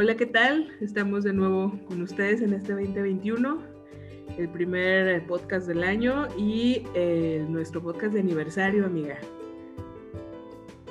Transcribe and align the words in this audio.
Hola, 0.00 0.16
¿qué 0.16 0.24
tal? 0.24 0.74
Estamos 0.80 1.24
de 1.24 1.34
nuevo 1.34 1.78
con 1.86 2.00
ustedes 2.00 2.40
en 2.40 2.54
este 2.54 2.72
2021, 2.72 3.62
el 4.38 4.48
primer 4.48 5.26
podcast 5.26 5.66
del 5.66 5.84
año 5.84 6.26
y 6.38 6.84
eh, 6.94 7.44
nuestro 7.50 7.82
podcast 7.82 8.14
de 8.14 8.20
aniversario, 8.20 8.86
amiga. 8.86 9.18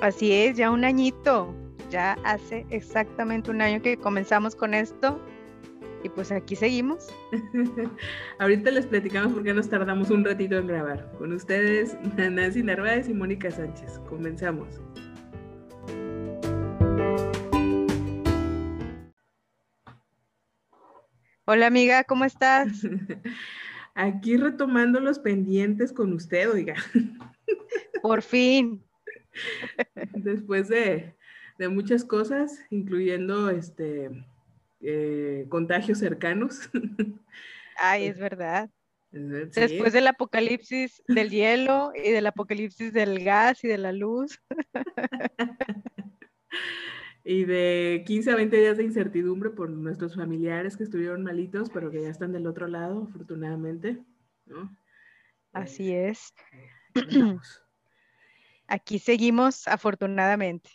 Así 0.00 0.30
es, 0.30 0.56
ya 0.56 0.70
un 0.70 0.84
añito, 0.84 1.52
ya 1.90 2.12
hace 2.22 2.64
exactamente 2.70 3.50
un 3.50 3.60
año 3.60 3.82
que 3.82 3.96
comenzamos 3.96 4.54
con 4.54 4.74
esto 4.74 5.20
y 6.04 6.08
pues 6.08 6.30
aquí 6.30 6.54
seguimos. 6.54 7.08
Ahorita 8.38 8.70
les 8.70 8.86
platicamos 8.86 9.32
por 9.32 9.42
qué 9.42 9.52
nos 9.52 9.68
tardamos 9.68 10.10
un 10.10 10.24
ratito 10.24 10.56
en 10.56 10.68
grabar. 10.68 11.10
Con 11.18 11.32
ustedes, 11.32 11.96
Nancy 12.16 12.62
Narváez 12.62 13.08
y 13.08 13.14
Mónica 13.14 13.50
Sánchez. 13.50 13.98
Comenzamos. 14.08 14.80
Hola 21.52 21.66
amiga, 21.66 22.04
¿cómo 22.04 22.24
estás? 22.24 22.68
Aquí 23.96 24.36
retomando 24.36 25.00
los 25.00 25.18
pendientes 25.18 25.92
con 25.92 26.12
usted, 26.12 26.48
oiga. 26.48 26.76
Por 28.02 28.22
fin. 28.22 28.84
Después 30.12 30.68
de, 30.68 31.16
de 31.58 31.68
muchas 31.68 32.04
cosas, 32.04 32.60
incluyendo 32.70 33.50
este 33.50 34.10
eh, 34.80 35.46
contagios 35.48 35.98
cercanos. 35.98 36.70
Ay, 37.76 38.06
es 38.06 38.20
verdad. 38.20 38.70
Después 39.10 39.92
del 39.92 40.06
apocalipsis 40.06 41.02
del 41.08 41.30
hielo 41.30 41.90
y 41.96 42.12
del 42.12 42.28
apocalipsis 42.28 42.92
del 42.92 43.24
gas 43.24 43.64
y 43.64 43.66
de 43.66 43.78
la 43.78 43.90
luz. 43.90 44.40
Y 47.24 47.44
de 47.44 48.02
15 48.06 48.30
a 48.30 48.36
20 48.36 48.56
días 48.56 48.76
de 48.76 48.84
incertidumbre 48.84 49.50
por 49.50 49.70
nuestros 49.70 50.16
familiares 50.16 50.76
que 50.76 50.84
estuvieron 50.84 51.22
malitos, 51.22 51.70
pero 51.70 51.90
que 51.90 52.02
ya 52.02 52.08
están 52.08 52.32
del 52.32 52.46
otro 52.46 52.66
lado, 52.66 53.06
afortunadamente. 53.08 54.02
Así 55.52 55.92
eh, 55.92 56.08
es. 56.08 56.34
Aquí 58.66 58.98
seguimos, 58.98 59.66
afortunadamente. 59.68 60.70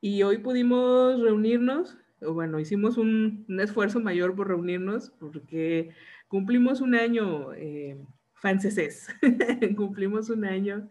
Y 0.00 0.22
hoy 0.22 0.38
pudimos 0.38 1.20
reunirnos 1.20 1.96
bueno, 2.30 2.60
hicimos 2.60 2.96
un, 2.98 3.46
esfuerzo 3.60 4.00
mayor 4.00 4.34
por 4.34 4.48
reunirnos 4.48 5.10
porque 5.18 5.90
cumplimos 6.28 6.80
un 6.80 6.94
año, 6.94 7.52
eh, 7.54 7.98
franceses, 8.34 9.08
cumplimos 9.76 10.30
un 10.30 10.44
año 10.44 10.88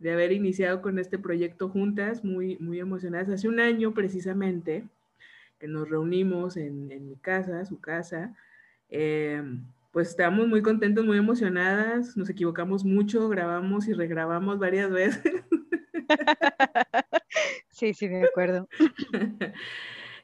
de 0.00 0.12
haber 0.12 0.32
iniciado 0.32 0.82
con 0.82 0.98
este 0.98 1.18
proyecto 1.18 1.68
juntas, 1.68 2.24
muy, 2.24 2.56
muy 2.58 2.80
emocionadas. 2.80 3.28
Hace 3.28 3.48
un 3.48 3.60
año 3.60 3.92
precisamente 3.92 4.84
que 5.58 5.68
nos 5.68 5.88
reunimos 5.88 6.56
en, 6.56 6.88
mi 7.06 7.16
casa, 7.16 7.64
su 7.66 7.78
casa, 7.80 8.34
eh, 8.88 9.42
pues 9.92 10.08
estamos 10.08 10.48
muy 10.48 10.62
contentos, 10.62 11.04
muy 11.04 11.18
emocionadas, 11.18 12.16
nos 12.16 12.30
equivocamos 12.30 12.84
mucho, 12.84 13.28
grabamos 13.28 13.86
y 13.86 13.92
regrabamos 13.92 14.58
varias 14.58 14.90
veces. 14.90 15.44
Sí, 17.68 17.94
sí, 17.94 18.10
me 18.10 18.24
acuerdo. 18.24 18.68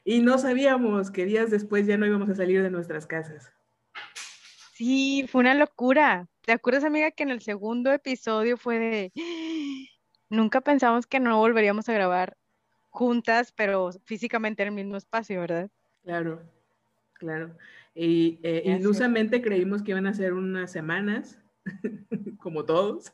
y 0.05 0.19
no 0.19 0.37
sabíamos 0.37 1.09
que 1.09 1.25
días 1.25 1.49
después 1.49 1.87
ya 1.87 1.97
no 1.97 2.05
íbamos 2.05 2.29
a 2.29 2.35
salir 2.35 2.61
de 2.61 2.69
nuestras 2.69 3.07
casas. 3.07 3.51
Sí, 4.77 5.25
fue 5.27 5.41
una 5.41 5.55
locura. 5.55 6.27
¿Te 6.45 6.51
acuerdas, 6.51 6.83
amiga, 6.83 7.09
que 7.09 7.23
en 7.23 7.31
el 7.31 7.41
segundo 7.41 7.91
episodio 7.91 8.57
fue 8.57 8.77
de... 8.77 9.11
Nunca 10.29 10.61
pensamos 10.61 11.07
que 11.07 11.19
no 11.19 11.35
volveríamos 11.39 11.89
a 11.89 11.93
grabar 11.93 12.37
juntas, 12.89 13.51
pero 13.53 13.89
físicamente 14.03 14.61
en 14.61 14.69
el 14.69 14.75
mismo 14.75 14.95
espacio, 14.95 15.41
¿verdad? 15.41 15.71
Claro, 16.03 16.43
claro. 17.13 17.57
Y 17.95 18.39
eh, 18.43 18.75
ilusamente 18.77 19.41
creímos 19.41 19.81
que 19.81 19.91
iban 19.91 20.05
a 20.05 20.13
ser 20.13 20.33
unas 20.33 20.71
semanas, 20.71 21.39
como 22.37 22.63
todos. 22.63 23.11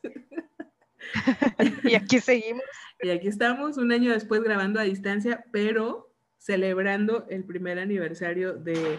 y 1.84 1.94
aquí 1.94 2.20
seguimos. 2.20 2.62
Y 3.00 3.08
aquí 3.10 3.28
estamos, 3.28 3.78
un 3.78 3.90
año 3.90 4.12
después 4.12 4.42
grabando 4.42 4.80
a 4.80 4.84
distancia, 4.84 5.44
pero 5.50 6.14
celebrando 6.38 7.26
el 7.28 7.44
primer 7.44 7.78
aniversario 7.78 8.54
de 8.54 8.98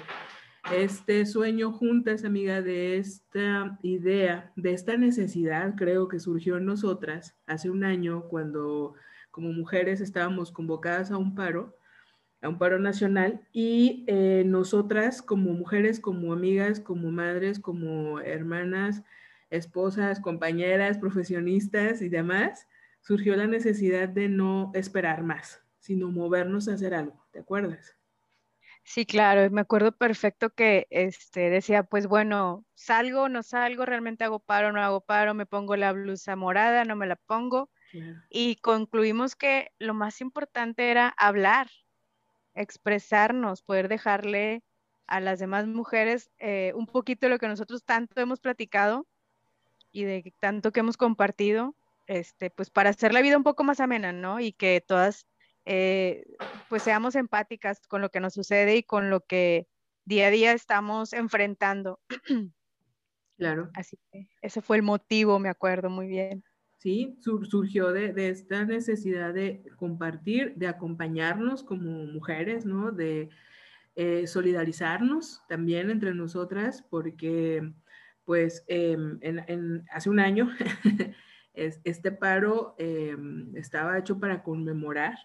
este 0.72 1.26
sueño 1.26 1.72
juntas, 1.72 2.26
amiga, 2.26 2.62
de 2.62 2.98
esta 2.98 3.78
idea, 3.84 4.52
de 4.56 4.74
esta 4.74 4.98
necesidad, 4.98 5.76
creo 5.76 6.08
que 6.08 6.20
surgió 6.20 6.58
en 6.58 6.66
nosotras 6.66 7.36
hace 7.46 7.70
un 7.70 7.84
año 7.84 8.28
cuando 8.28 8.96
como 9.32 9.52
mujeres 9.52 10.02
estábamos 10.02 10.52
convocadas 10.52 11.12
a 11.12 11.18
un 11.18 11.36
paro, 11.36 11.78
a 12.42 12.50
un 12.50 12.58
paro 12.58 12.80
nacional, 12.80 13.42
y 13.52 14.06
eh, 14.08 14.44
nosotras 14.46 15.22
como 15.22 15.52
mujeres, 15.54 16.00
como 16.00 16.34
amigas, 16.34 16.80
como 16.80 17.12
madres, 17.12 17.60
como 17.60 18.20
hermanas, 18.20 19.04
esposas, 19.50 20.20
compañeras, 20.20 20.98
profesionistas 20.98 22.02
y 22.02 22.10
demás, 22.10 22.68
surgió 23.02 23.36
la 23.36 23.48
necesidad 23.48 24.10
de 24.10 24.30
no 24.30 24.72
esperar 24.74 25.24
más, 25.24 25.62
sino 25.80 26.10
movernos 26.12 26.68
a 26.68 26.74
hacer 26.74 26.96
algo, 26.96 27.24
¿te 27.32 27.40
acuerdas? 27.40 27.96
Sí, 28.88 29.08
claro, 29.08 29.50
me 29.50 29.62
acuerdo 29.62 29.92
perfecto 29.98 30.52
que 30.52 30.86
este, 30.92 31.50
decía, 31.50 31.82
pues 31.84 32.06
bueno, 32.06 32.66
salgo, 32.76 33.30
no 33.30 33.42
salgo, 33.42 33.84
realmente 33.84 34.24
hago 34.24 34.40
paro, 34.40 34.72
no 34.72 34.80
hago 34.80 35.02
paro, 35.02 35.34
me 35.34 35.48
pongo 35.48 35.76
la 35.76 35.92
blusa 35.92 36.36
morada, 36.36 36.86
no 36.86 36.96
me 36.96 37.08
la 37.08 37.16
pongo. 37.16 37.72
Y 38.30 38.58
concluimos 38.58 39.36
que 39.36 39.72
lo 39.80 39.96
más 39.96 40.22
importante 40.22 40.92
era 40.92 41.10
hablar, 41.18 41.68
expresarnos, 42.54 43.64
poder 43.64 43.88
dejarle 43.88 44.64
a 45.08 45.20
las 45.20 45.40
demás 45.40 45.66
mujeres 45.66 46.30
eh, 46.38 46.72
un 46.76 46.86
poquito 46.86 47.26
de 47.26 47.32
lo 47.32 47.40
que 47.40 47.48
nosotros 47.48 47.84
tanto 47.86 48.22
hemos 48.22 48.40
platicado 48.40 49.08
y 49.92 50.04
de 50.04 50.34
tanto 50.40 50.72
que 50.72 50.82
hemos 50.82 50.98
compartido, 50.98 51.76
este, 52.06 52.52
pues 52.52 52.70
para 52.70 52.92
hacer 52.92 53.14
la 53.14 53.22
vida 53.22 53.38
un 53.38 53.44
poco 53.44 53.64
más 53.64 53.80
amena, 53.80 54.12
¿no? 54.12 54.40
Y 54.40 54.54
que 54.54 54.84
todas 54.86 55.26
eh, 55.66 56.26
pues 56.70 56.84
seamos 56.84 57.16
empáticas 57.16 57.86
con 57.88 58.02
lo 58.02 58.10
que 58.10 58.20
nos 58.20 58.34
sucede 58.34 58.76
y 58.76 58.84
con 58.84 59.10
lo 59.10 59.22
que 59.22 59.68
día 60.06 60.28
a 60.28 60.32
día 60.32 60.54
estamos 60.54 61.14
enfrentando. 61.14 62.00
Claro. 63.38 63.70
Así 63.74 64.00
que 64.12 64.30
ese 64.42 64.62
fue 64.62 64.78
el 64.78 64.84
motivo, 64.84 65.40
me 65.40 65.50
acuerdo 65.50 65.90
muy 65.90 66.08
bien. 66.08 66.44
Sí, 66.78 67.18
surgió 67.22 67.92
de, 67.92 68.14
esta 68.30 68.64
necesidad 68.64 69.34
de 69.34 69.64
compartir, 69.76 70.54
de 70.56 70.68
acompañarnos 70.68 71.64
como 71.64 72.06
mujeres, 72.06 72.66
¿no? 72.66 72.92
De 72.92 73.30
eh, 73.96 74.28
solidarizarnos 74.28 75.42
también 75.50 75.90
entre 75.90 76.14
nosotras, 76.14 76.86
porque 76.90 77.74
pues 78.24 78.64
em, 78.68 79.20
hace 79.92 80.10
un 80.10 80.20
año 80.20 80.50
este 81.54 82.12
paro 82.12 82.76
em, 82.78 83.56
estaba 83.56 83.98
hecho 83.98 84.20
para 84.20 84.44
conmemorar 84.44 85.16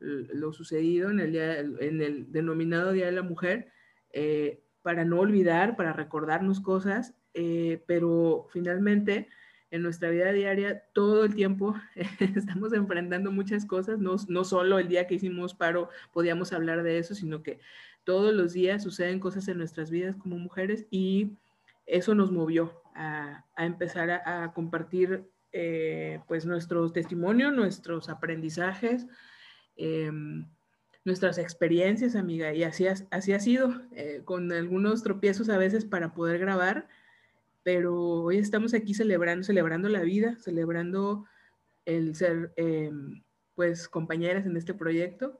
lo 0.00 0.52
sucedido 0.52 1.10
en 1.10 1.20
el, 1.20 1.32
día, 1.32 1.58
en 1.58 2.00
el 2.00 2.30
denominado 2.32 2.92
Día 2.92 3.06
de 3.06 3.12
la 3.12 3.22
Mujer, 3.22 3.70
eh, 4.12 4.62
para 4.82 5.04
no 5.04 5.20
olvidar, 5.20 5.76
para 5.76 5.92
recordarnos 5.92 6.60
cosas, 6.60 7.14
eh, 7.34 7.82
pero 7.86 8.46
finalmente 8.50 9.28
en 9.70 9.82
nuestra 9.82 10.08
vida 10.10 10.32
diaria 10.32 10.82
todo 10.94 11.24
el 11.24 11.34
tiempo 11.34 11.74
estamos 12.34 12.72
enfrentando 12.72 13.30
muchas 13.30 13.66
cosas, 13.66 13.98
no, 13.98 14.16
no 14.28 14.44
solo 14.44 14.78
el 14.78 14.88
día 14.88 15.06
que 15.06 15.16
hicimos 15.16 15.54
paro 15.54 15.90
podíamos 16.12 16.52
hablar 16.52 16.82
de 16.82 16.98
eso, 16.98 17.14
sino 17.14 17.42
que 17.42 17.60
todos 18.04 18.32
los 18.32 18.54
días 18.54 18.82
suceden 18.82 19.20
cosas 19.20 19.46
en 19.48 19.58
nuestras 19.58 19.90
vidas 19.90 20.16
como 20.16 20.38
mujeres 20.38 20.86
y 20.90 21.36
eso 21.84 22.14
nos 22.14 22.30
movió 22.30 22.82
a, 22.94 23.44
a 23.56 23.66
empezar 23.66 24.10
a, 24.10 24.52
compartir 24.54 25.28
eh, 25.52 26.20
pues 26.28 26.46
nuestros 26.46 26.92
testimonios, 26.92 27.52
nuestros 27.54 28.08
aprendizajes, 28.08 29.06
Em, 29.78 30.44
nuestras 31.04 31.38
experiencias, 31.38 32.16
amiga, 32.16 32.52
y 32.52 32.64
así 32.64 32.86
así 32.86 33.32
ha 33.32 33.40
sido, 33.40 33.80
eh, 33.92 34.22
con 34.24 34.52
algunos 34.52 35.02
tropiezos 35.02 35.48
a 35.48 35.56
veces 35.56 35.84
para 35.84 36.12
poder 36.12 36.38
grabar, 36.38 36.88
pero 37.62 37.94
hoy 38.24 38.38
estamos 38.38 38.74
aquí 38.74 38.92
celebrando, 38.92 39.44
celebrando 39.44 39.88
la 39.88 40.02
vida, 40.02 40.36
celebrando 40.40 41.24
el 41.86 42.14
ser, 42.16 42.52
em, 42.56 43.22
pues, 43.54 43.88
compañeras 43.88 44.46
en 44.46 44.56
este 44.56 44.74
proyecto. 44.74 45.38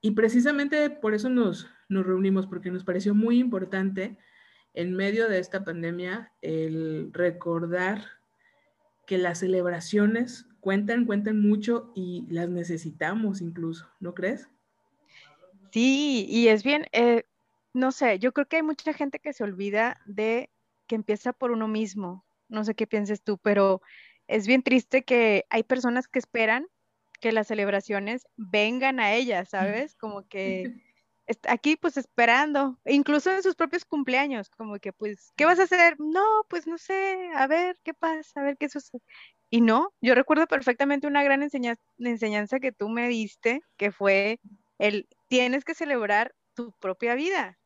Y 0.00 0.12
precisamente 0.12 0.88
por 0.90 1.14
eso 1.14 1.28
nos, 1.28 1.68
nos 1.88 2.06
reunimos, 2.06 2.46
porque 2.46 2.70
nos 2.70 2.84
pareció 2.84 3.14
muy 3.14 3.40
importante 3.40 4.16
en 4.72 4.94
medio 4.94 5.28
de 5.28 5.40
esta 5.40 5.64
pandemia 5.64 6.32
el 6.42 7.10
recordar 7.12 8.04
que 9.06 9.18
las 9.18 9.40
celebraciones 9.40 10.47
cuentan, 10.60 11.04
cuentan 11.04 11.40
mucho 11.40 11.92
y 11.94 12.26
las 12.28 12.48
necesitamos 12.48 13.40
incluso, 13.40 13.88
¿no 14.00 14.14
crees? 14.14 14.48
Sí, 15.72 16.26
y 16.28 16.48
es 16.48 16.62
bien, 16.62 16.86
eh, 16.92 17.24
no 17.74 17.92
sé, 17.92 18.18
yo 18.18 18.32
creo 18.32 18.46
que 18.46 18.56
hay 18.56 18.62
mucha 18.62 18.92
gente 18.92 19.18
que 19.18 19.32
se 19.32 19.44
olvida 19.44 20.00
de 20.06 20.50
que 20.86 20.94
empieza 20.94 21.32
por 21.32 21.50
uno 21.50 21.68
mismo. 21.68 22.24
No 22.48 22.64
sé 22.64 22.74
qué 22.74 22.86
pienses 22.86 23.22
tú, 23.22 23.38
pero 23.38 23.82
es 24.26 24.46
bien 24.46 24.62
triste 24.62 25.04
que 25.04 25.44
hay 25.50 25.62
personas 25.62 26.08
que 26.08 26.18
esperan 26.18 26.66
que 27.20 27.32
las 27.32 27.48
celebraciones 27.48 28.26
vengan 28.36 29.00
a 29.00 29.12
ellas, 29.12 29.50
¿sabes? 29.50 29.94
Como 29.96 30.26
que 30.28 30.72
aquí 31.48 31.76
pues 31.76 31.96
esperando, 31.96 32.78
incluso 32.84 33.30
en 33.30 33.42
sus 33.42 33.54
propios 33.54 33.84
cumpleaños, 33.84 34.48
como 34.50 34.78
que 34.78 34.92
pues, 34.92 35.32
¿qué 35.36 35.44
vas 35.44 35.58
a 35.58 35.64
hacer? 35.64 35.98
No, 35.98 36.24
pues 36.48 36.66
no 36.66 36.78
sé, 36.78 37.30
a 37.34 37.46
ver 37.46 37.76
qué 37.84 37.94
pasa, 37.94 38.40
a 38.40 38.44
ver 38.44 38.56
qué 38.56 38.68
sucede. 38.68 39.02
Y 39.50 39.60
no, 39.60 39.92
yo 40.00 40.14
recuerdo 40.14 40.46
perfectamente 40.46 41.06
una 41.06 41.22
gran 41.22 41.42
enseñanza 41.42 42.60
que 42.60 42.72
tú 42.72 42.88
me 42.88 43.08
diste, 43.08 43.62
que 43.76 43.92
fue 43.92 44.40
el, 44.78 45.08
tienes 45.28 45.64
que 45.64 45.74
celebrar 45.74 46.34
tu 46.54 46.72
propia 46.72 47.14
vida. 47.14 47.58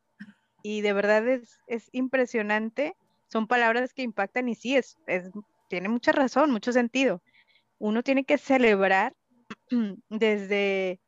Y 0.61 0.81
de 0.81 0.93
verdad 0.93 1.27
es, 1.27 1.59
es 1.67 1.89
impresionante, 1.91 2.95
son 3.27 3.47
palabras 3.47 3.93
que 3.93 4.03
impactan 4.03 4.47
y 4.47 4.55
sí, 4.55 4.77
es, 4.77 4.97
es, 5.07 5.29
tiene 5.67 5.89
mucha 5.89 6.13
razón, 6.13 6.51
mucho 6.51 6.71
sentido. 6.71 7.21
Uno 7.79 8.01
tiene 8.01 8.23
que 8.23 8.37
celebrar 8.37 9.13
desde 10.09 11.01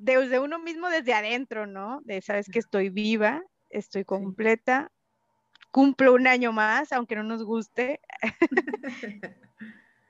desde 0.00 0.38
uno 0.38 0.58
mismo, 0.58 0.88
desde 0.88 1.14
adentro, 1.14 1.66
¿no? 1.66 2.00
De, 2.04 2.20
sabes 2.20 2.48
que 2.50 2.58
estoy 2.58 2.90
viva, 2.90 3.42
estoy 3.70 4.04
completa, 4.04 4.90
cumplo 5.70 6.14
un 6.14 6.26
año 6.26 6.52
más, 6.52 6.92
aunque 6.92 7.16
no 7.16 7.22
nos 7.22 7.44
guste. 7.44 8.00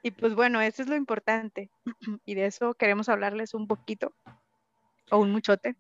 y 0.03 0.11
pues 0.11 0.35
bueno, 0.35 0.61
eso 0.61 0.83
es 0.83 0.89
lo 0.89 0.97
importante. 0.97 1.71
y 2.25 2.35
de 2.35 2.47
eso 2.47 2.75
queremos 2.75 3.09
hablarles 3.09 3.55
un 3.55 3.67
poquito, 3.67 4.15
o 5.11 5.19
un 5.19 5.33
muchote. 5.33 5.77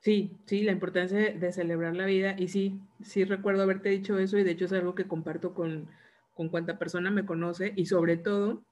Sí, 0.00 0.36
sí, 0.46 0.62
la 0.62 0.72
importancia 0.72 1.18
de 1.32 1.52
celebrar 1.52 1.96
la 1.96 2.06
vida. 2.06 2.34
Y 2.38 2.48
sí, 2.48 2.80
sí 3.02 3.24
recuerdo 3.24 3.62
haberte 3.62 3.88
dicho 3.88 4.18
eso 4.18 4.38
y 4.38 4.44
de 4.44 4.52
hecho 4.52 4.66
es 4.66 4.72
algo 4.72 4.94
que 4.94 5.08
comparto 5.08 5.54
con, 5.54 5.88
con 6.34 6.48
cuanta 6.48 6.78
persona 6.78 7.10
me 7.10 7.26
conoce 7.26 7.72
y 7.76 7.86
sobre 7.86 8.16
todo 8.16 8.62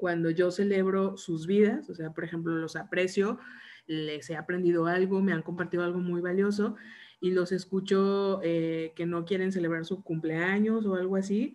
cuando 0.00 0.30
yo 0.30 0.50
celebro 0.50 1.18
sus 1.18 1.46
vidas, 1.46 1.90
o 1.90 1.94
sea, 1.94 2.10
por 2.14 2.24
ejemplo, 2.24 2.54
los 2.54 2.74
aprecio, 2.74 3.38
les 3.86 4.30
he 4.30 4.36
aprendido 4.36 4.86
algo, 4.86 5.20
me 5.20 5.34
han 5.34 5.42
compartido 5.42 5.84
algo 5.84 5.98
muy 5.98 6.22
valioso 6.22 6.74
y 7.20 7.32
los 7.32 7.52
escucho 7.52 8.40
eh, 8.42 8.94
que 8.96 9.04
no 9.04 9.26
quieren 9.26 9.52
celebrar 9.52 9.84
su 9.84 10.02
cumpleaños 10.02 10.86
o 10.86 10.94
algo 10.94 11.16
así, 11.16 11.54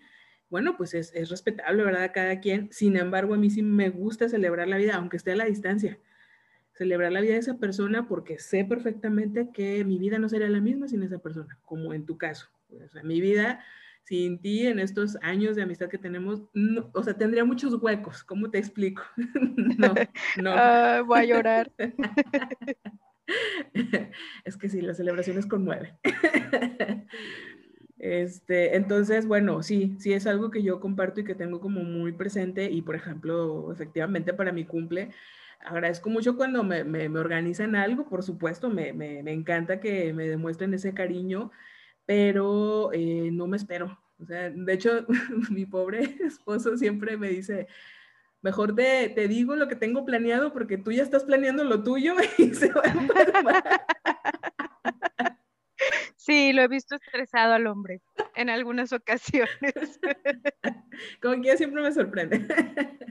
bueno, 0.52 0.78
pues 0.78 0.94
es, 0.94 1.12
es, 1.16 1.30
respetable, 1.30 1.84
¿verdad? 1.84 2.12
Cada 2.14 2.40
quien. 2.40 2.72
Sin 2.72 2.98
embargo, 2.98 3.34
a 3.34 3.38
mí 3.38 3.50
sí 3.50 3.64
me 3.64 3.90
gusta 3.90 4.30
celebrar 4.30 4.68
la 4.68 4.78
vida, 4.78 4.96
aunque 4.96 5.18
esté 5.18 5.32
a 5.32 5.36
la 5.36 5.46
distancia. 5.46 5.98
Celebrar 6.74 7.12
la 7.12 7.22
vida 7.22 7.34
de 7.34 7.40
esa 7.40 7.58
persona 7.58 8.08
porque 8.08 8.38
sé 8.38 8.64
perfectamente 8.64 9.50
que 9.52 9.84
mi 9.84 9.98
vida 9.98 10.20
no 10.20 10.30
sería 10.30 10.48
la 10.50 10.62
misma 10.62 10.88
sin 10.88 11.02
esa 11.02 11.18
persona, 11.18 11.58
como 11.66 11.96
en 11.96 12.06
tu 12.06 12.20
caso. 12.20 12.50
O 12.70 12.90
sea, 12.90 13.02
mi 13.02 13.22
vida 13.22 13.66
sin 14.06 14.40
ti 14.40 14.68
en 14.68 14.80
estos 14.80 15.18
años 15.22 15.56
de 15.56 15.64
amistad 15.64 15.90
que 15.90 15.98
tenemos, 15.98 16.44
o 16.94 17.04
sea, 17.04 17.16
tendría 17.16 17.44
muchos 17.44 17.74
huecos, 17.82 18.24
¿cómo 18.24 18.52
te 18.52 18.60
explico? 18.60 19.02
no, 19.78 19.96
no. 20.38 20.54
voy 21.06 21.20
a 21.20 21.26
llorar. 21.26 21.72
es 24.46 24.58
que 24.58 24.70
sí, 24.70 24.82
las 24.82 24.98
celebraciones 24.98 25.48
conmueven. 25.48 25.94
Este, 27.98 28.76
entonces, 28.76 29.26
bueno, 29.26 29.64
sí, 29.64 29.96
sí 29.98 30.14
es 30.14 30.28
algo 30.28 30.52
que 30.52 30.62
yo 30.62 30.80
comparto 30.80 31.22
y 31.22 31.24
que 31.24 31.34
tengo 31.34 31.60
como 31.60 31.84
muy 31.84 32.12
presente 32.12 32.70
y, 32.70 32.84
por 32.84 32.96
ejemplo, 32.96 33.72
efectivamente 33.72 34.34
para 34.34 34.52
mi 34.52 34.66
cumple, 34.66 35.10
agradezco 35.66 36.12
mucho 36.12 36.36
cuando 36.36 36.64
me, 36.64 36.84
me, 36.84 37.08
organizan 37.18 37.76
algo, 37.76 38.08
por 38.08 38.22
supuesto, 38.22 38.70
me, 38.70 38.94
me, 38.94 39.32
encanta 39.32 39.80
que 39.80 40.14
me 40.14 40.28
demuestren 40.28 40.76
ese 40.76 40.94
cariño 40.94 41.52
pero 42.06 42.92
eh, 42.94 43.30
no 43.32 43.48
me 43.48 43.58
espero. 43.58 44.00
O 44.20 44.26
sea, 44.26 44.50
de 44.50 44.74
hecho, 44.74 45.06
mi 45.50 45.66
pobre 45.66 46.16
esposo 46.26 46.78
siempre 46.78 47.18
me 47.18 47.30
dice, 47.30 47.68
mejor 48.42 48.76
te, 48.76 49.10
te, 49.10 49.28
digo 49.28 49.56
lo 49.56 49.68
que 49.68 49.76
tengo 49.76 50.06
planeado 50.06 50.54
porque 50.54 50.78
tú 50.78 50.92
ya 50.92 51.04
estás 51.04 51.24
planeando 51.24 51.64
lo 51.64 51.84
tuyo 51.84 52.16
y 52.38 52.54
se 52.54 52.72
va 52.72 52.82
a 52.82 54.35
Sí, 56.16 56.54
lo 56.54 56.62
he 56.62 56.68
visto 56.68 56.96
estresado 56.96 57.54
al 57.54 57.68
hombre 57.68 58.02
en 58.36 58.50
algunas 58.50 58.94
ocasiones. 58.94 59.50
Como 61.22 61.42
que 61.42 61.58
siempre 61.58 61.82
me 61.82 61.92
sorprende. 61.92 62.46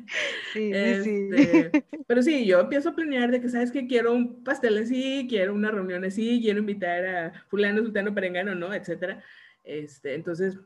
Sí, 0.53 0.71
sí, 1.03 1.29
este, 1.33 1.85
Pero 2.07 2.23
sí, 2.23 2.45
yo 2.45 2.61
empiezo 2.61 2.91
a 2.91 2.95
planear 2.95 3.31
de 3.31 3.41
que, 3.41 3.49
¿sabes 3.49 3.73
que 3.73 3.87
Quiero 3.87 4.13
un 4.13 4.45
pastel 4.45 4.77
así, 4.77 5.27
quiero 5.31 5.55
una 5.55 5.71
reunión 5.71 6.05
así, 6.05 6.41
quiero 6.43 6.59
invitar 6.59 7.07
a 7.07 7.33
fulano, 7.49 7.81
sultano, 7.83 8.15
perengano, 8.15 8.55
¿no? 8.55 8.75
Etcétera. 8.75 9.25
Este, 9.65 10.15
entonces, 10.15 10.59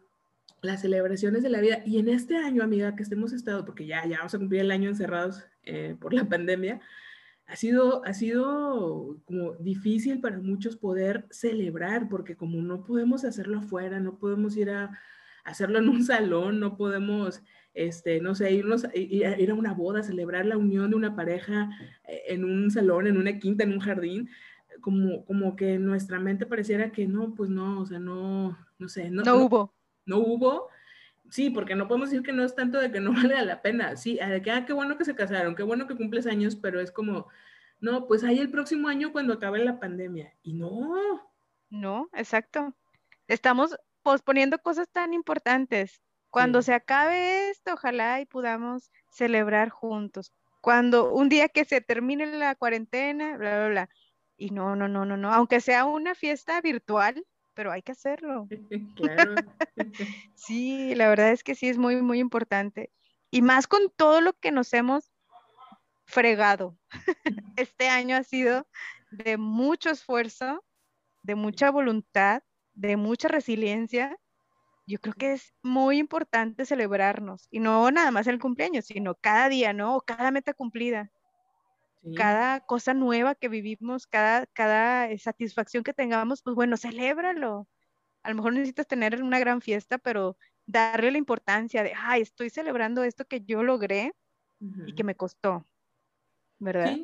las 0.60 0.80
celebraciones 0.80 1.42
de 1.42 1.50
la 1.50 1.60
vida. 1.60 1.82
Y 1.86 1.98
en 1.98 2.08
este 2.08 2.36
año, 2.36 2.62
amiga, 2.62 2.96
que 2.96 3.02
estemos 3.02 3.32
estado, 3.32 3.64
porque 3.64 3.86
ya, 3.86 4.04
ya 4.06 4.18
vamos 4.18 4.34
a 4.34 4.38
cumplir 4.38 4.62
el 4.62 4.70
año 4.70 4.88
encerrados 4.88 5.44
eh, 5.62 5.96
por 6.00 6.12
la 6.12 6.24
pandemia, 6.24 6.80
ha 7.48 7.56
sido, 7.56 8.04
ha 8.04 8.12
sido 8.12 9.16
como 9.24 9.54
difícil 9.54 10.20
para 10.20 10.38
muchos 10.38 10.76
poder 10.76 11.26
celebrar, 11.30 12.08
porque 12.08 12.36
como 12.36 12.60
no 12.62 12.84
podemos 12.84 13.24
hacerlo 13.24 13.58
afuera, 13.58 14.00
no 14.00 14.18
podemos 14.18 14.56
ir 14.56 14.70
a, 14.70 14.98
hacerlo 15.44 15.78
en 15.78 15.88
un 15.88 16.04
salón, 16.04 16.60
no 16.60 16.76
podemos, 16.76 17.42
este, 17.72 18.20
no 18.20 18.34
sé, 18.34 18.52
irnos, 18.52 18.86
ir 18.94 19.50
a 19.50 19.54
una 19.54 19.72
boda, 19.72 20.02
celebrar 20.02 20.44
la 20.44 20.58
unión 20.58 20.90
de 20.90 20.96
una 20.96 21.16
pareja 21.16 21.70
eh, 22.06 22.22
en 22.28 22.44
un 22.44 22.70
salón, 22.70 23.06
en 23.06 23.16
una 23.16 23.38
quinta, 23.38 23.64
en 23.64 23.72
un 23.72 23.80
jardín, 23.80 24.28
como, 24.82 25.24
como 25.24 25.56
que 25.56 25.78
nuestra 25.78 26.20
mente 26.20 26.44
pareciera 26.44 26.92
que 26.92 27.06
no, 27.06 27.34
pues 27.34 27.48
no, 27.48 27.80
o 27.80 27.86
sea, 27.86 27.98
no, 27.98 28.58
no 28.78 28.88
sé. 28.88 29.10
No, 29.10 29.22
no 29.22 29.36
hubo. 29.36 29.74
No, 30.04 30.18
hubo. 30.18 30.68
Sí, 31.30 31.50
porque 31.50 31.74
no 31.74 31.88
podemos 31.88 32.10
decir 32.10 32.24
que 32.24 32.32
no 32.32 32.44
es 32.44 32.54
tanto 32.54 32.78
de 32.78 32.90
que 32.90 33.00
no 33.00 33.12
vale 33.32 33.44
la 33.44 33.62
pena. 33.62 33.96
Sí, 33.96 34.18
de 34.18 34.42
que, 34.42 34.50
ah, 34.50 34.64
qué 34.64 34.72
bueno 34.72 34.96
que 34.96 35.04
se 35.04 35.14
casaron, 35.14 35.54
qué 35.54 35.62
bueno 35.62 35.86
que 35.86 35.96
cumples 35.96 36.26
años, 36.26 36.56
pero 36.56 36.80
es 36.80 36.90
como, 36.90 37.28
no, 37.80 38.06
pues 38.06 38.24
ahí 38.24 38.38
el 38.38 38.50
próximo 38.50 38.88
año 38.88 39.12
cuando 39.12 39.34
acabe 39.34 39.64
la 39.64 39.78
pandemia. 39.78 40.34
Y 40.42 40.54
no. 40.54 41.30
No, 41.70 42.08
exacto. 42.12 42.74
Estamos 43.26 43.76
posponiendo 44.02 44.58
cosas 44.58 44.88
tan 44.90 45.12
importantes. 45.12 46.00
Cuando 46.30 46.62
se 46.62 46.74
acabe 46.74 47.50
esto, 47.50 47.74
ojalá 47.74 48.20
y 48.20 48.26
podamos 48.26 48.90
celebrar 49.10 49.70
juntos. 49.70 50.32
Cuando 50.60 51.12
un 51.12 51.28
día 51.28 51.48
que 51.48 51.64
se 51.64 51.80
termine 51.80 52.26
la 52.26 52.54
cuarentena, 52.54 53.36
bla, 53.36 53.56
bla, 53.58 53.68
bla. 53.68 53.90
Y 54.36 54.50
no, 54.50 54.76
no, 54.76 54.88
no, 54.88 55.04
no, 55.04 55.16
no. 55.16 55.32
Aunque 55.32 55.60
sea 55.60 55.84
una 55.86 56.14
fiesta 56.14 56.60
virtual, 56.60 57.24
pero 57.58 57.72
hay 57.72 57.82
que 57.82 57.90
hacerlo. 57.90 58.46
claro. 58.94 59.34
sí, 60.36 60.94
la 60.94 61.08
verdad 61.08 61.32
es 61.32 61.42
que 61.42 61.56
sí 61.56 61.68
es 61.68 61.76
muy, 61.76 62.00
muy 62.02 62.20
importante. 62.20 62.92
Y 63.32 63.42
más 63.42 63.66
con 63.66 63.90
todo 63.96 64.20
lo 64.20 64.32
que 64.34 64.52
nos 64.52 64.72
hemos 64.74 65.12
fregado. 66.06 66.78
Este 67.58 67.88
año 67.88 68.14
ha 68.14 68.22
sido 68.22 68.68
de 69.10 69.38
mucho 69.38 69.90
esfuerzo, 69.90 70.64
de 71.24 71.34
mucha 71.34 71.72
voluntad, 71.72 72.44
de 72.74 72.96
mucha 72.96 73.26
resiliencia. 73.26 74.16
Yo 74.86 75.00
creo 75.00 75.14
que 75.14 75.32
es 75.32 75.52
muy 75.60 75.98
importante 75.98 76.64
celebrarnos 76.64 77.48
y 77.50 77.58
no 77.58 77.90
nada 77.90 78.12
más 78.12 78.28
el 78.28 78.38
cumpleaños, 78.38 78.84
sino 78.84 79.16
cada 79.16 79.48
día, 79.48 79.72
¿no? 79.72 79.96
O 79.96 80.00
cada 80.00 80.30
meta 80.30 80.54
cumplida. 80.54 81.10
Cada 82.16 82.60
cosa 82.60 82.94
nueva 82.94 83.34
que 83.34 83.48
vivimos, 83.48 84.06
cada, 84.06 84.46
cada 84.46 85.16
satisfacción 85.18 85.84
que 85.84 85.92
tengamos, 85.92 86.42
pues 86.42 86.54
bueno, 86.56 86.76
celébralo. 86.76 87.68
A 88.22 88.30
lo 88.30 88.36
mejor 88.36 88.54
necesitas 88.54 88.86
tener 88.86 89.22
una 89.22 89.38
gran 89.40 89.60
fiesta, 89.62 89.98
pero 89.98 90.36
darle 90.66 91.10
la 91.12 91.18
importancia 91.18 91.82
de, 91.82 91.92
ay, 91.96 92.22
estoy 92.22 92.50
celebrando 92.50 93.04
esto 93.04 93.24
que 93.26 93.42
yo 93.42 93.62
logré 93.62 94.12
y 94.86 94.94
que 94.94 95.04
me 95.04 95.16
costó. 95.16 95.66
¿verdad? 96.58 96.96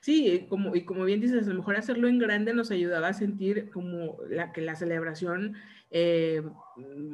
Sí. 0.00 0.46
como, 0.48 0.74
y 0.74 0.84
como 0.84 1.04
bien 1.04 1.20
dices, 1.20 1.46
a 1.46 1.50
lo 1.50 1.56
mejor 1.56 1.76
hacerlo 1.76 2.08
en 2.08 2.18
grande 2.18 2.52
nos 2.52 2.70
ayudaba 2.70 3.08
a 3.08 3.12
sentir 3.12 3.70
como 3.70 4.18
la, 4.28 4.52
que 4.52 4.60
la 4.60 4.74
celebración, 4.74 5.56
eh, 5.90 6.42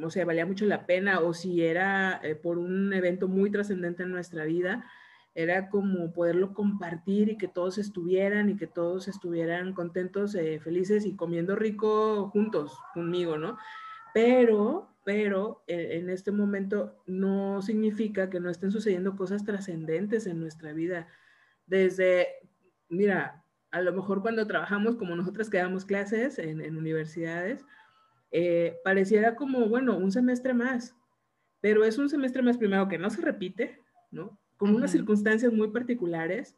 o 0.03 0.11
sea, 0.11 0.25
valía 0.25 0.47
mucho 0.47 0.67
la 0.67 0.87
pena, 0.87 1.21
o 1.21 1.35
si 1.35 1.63
era 1.63 2.21
eh, 2.23 2.35
por 2.35 2.59
un 2.59 2.93
evento 2.93 3.29
muy 3.29 3.51
trascendente 3.51 4.03
en 4.03 4.11
nuestra 4.11 4.45
vida, 4.45 4.91
era 5.35 5.69
como 5.69 6.13
poderlo 6.13 6.55
compartir 6.55 7.29
y 7.29 7.37
que 7.37 7.49
todos 7.49 7.79
estuvieran 7.79 8.51
y 8.51 8.57
que 8.57 8.67
todos 8.67 9.09
estuvieran 9.09 9.73
contentos, 9.73 10.35
eh, 10.35 10.61
felices 10.61 11.05
y 11.07 11.17
comiendo 11.17 11.57
rico 11.57 12.31
juntos 12.31 12.79
conmigo, 12.95 13.37
¿no? 13.37 13.59
Pero, 14.13 14.89
pero 15.05 15.65
en 15.67 16.09
este 16.09 16.31
momento 16.31 17.03
no 17.07 17.63
significa 17.63 18.31
que 18.31 18.39
no 18.39 18.49
estén 18.49 18.71
sucediendo 18.71 19.17
cosas 19.17 19.45
trascendentes 19.45 20.27
en 20.27 20.39
nuestra 20.39 20.73
vida 20.73 21.09
desde, 21.67 22.29
mira, 22.89 23.43
a 23.71 23.81
lo 23.81 23.93
mejor 23.93 24.23
cuando 24.23 24.47
trabajamos 24.47 24.97
como 24.97 25.17
nosotras 25.17 25.51
que 25.51 25.59
damos 25.59 25.85
clases 25.85 26.39
en, 26.39 26.77
universidades, 26.77 27.65
eh, 28.31 28.77
pareciera 28.85 29.35
como, 29.37 29.69
bueno, 29.69 29.97
un 29.97 30.13
semestre 30.13 30.55
más, 30.55 30.95
pero 31.61 31.85
es 31.85 31.99
un 31.99 32.09
semestre 32.09 32.43
más 32.43 32.59
primero 32.59 32.89
que 32.89 32.99
no 32.99 33.11
se 33.11 33.23
repite, 33.23 33.81
¿no? 34.11 34.39
Con 34.65 34.77
unas 34.77 34.93
circunstancias 34.93 35.53
muy 35.53 35.69
particulares 35.69 36.57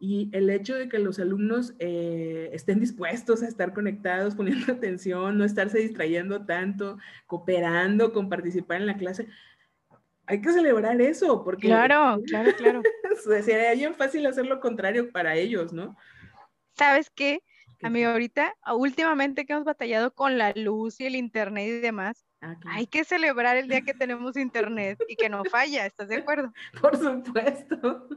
y 0.00 0.28
el 0.32 0.50
hecho 0.50 0.74
de 0.74 0.88
que 0.88 0.98
los 0.98 1.20
alumnos 1.20 1.74
eh, 1.78 2.50
estén 2.52 2.80
dispuestos 2.80 3.42
a 3.42 3.48
estar 3.48 3.72
conectados, 3.72 4.34
poniendo 4.36 4.72
atención, 4.72 5.38
no 5.38 5.44
estarse 5.44 5.78
distrayendo 5.78 6.44
tanto, 6.44 6.98
cooperando 7.26 8.12
con 8.12 8.28
participar 8.28 8.80
en 8.80 8.86
la 8.86 8.96
clase, 8.96 9.28
hay 10.26 10.40
que 10.40 10.52
celebrar 10.52 11.00
eso, 11.00 11.44
porque... 11.44 11.68
Claro, 11.68 12.20
claro, 12.26 12.50
claro. 12.56 12.82
sería 13.44 13.72
bien 13.74 13.94
fácil 13.94 14.26
hacer 14.26 14.46
lo 14.46 14.58
contrario 14.58 15.12
para 15.12 15.36
ellos, 15.36 15.72
¿no? 15.72 15.96
¿Sabes 16.72 17.10
qué? 17.10 17.40
A 17.82 17.90
mí 17.90 18.02
ahorita, 18.02 18.54
últimamente 18.74 19.44
que 19.44 19.52
hemos 19.52 19.64
batallado 19.64 20.12
con 20.14 20.38
la 20.38 20.52
luz 20.56 20.98
y 21.00 21.06
el 21.06 21.14
internet 21.14 21.68
y 21.68 21.80
demás, 21.80 22.24
ah, 22.44 22.56
hay 22.66 22.86
que 22.86 23.04
celebrar 23.04 23.56
el 23.56 23.68
día 23.68 23.82
que 23.82 23.94
tenemos 23.94 24.36
internet 24.36 24.98
y 25.08 25.16
que 25.16 25.28
no 25.28 25.44
falla, 25.44 25.86
¿estás 25.86 26.08
de 26.08 26.16
acuerdo? 26.16 26.52
Por 26.80 26.96
supuesto. 26.96 28.08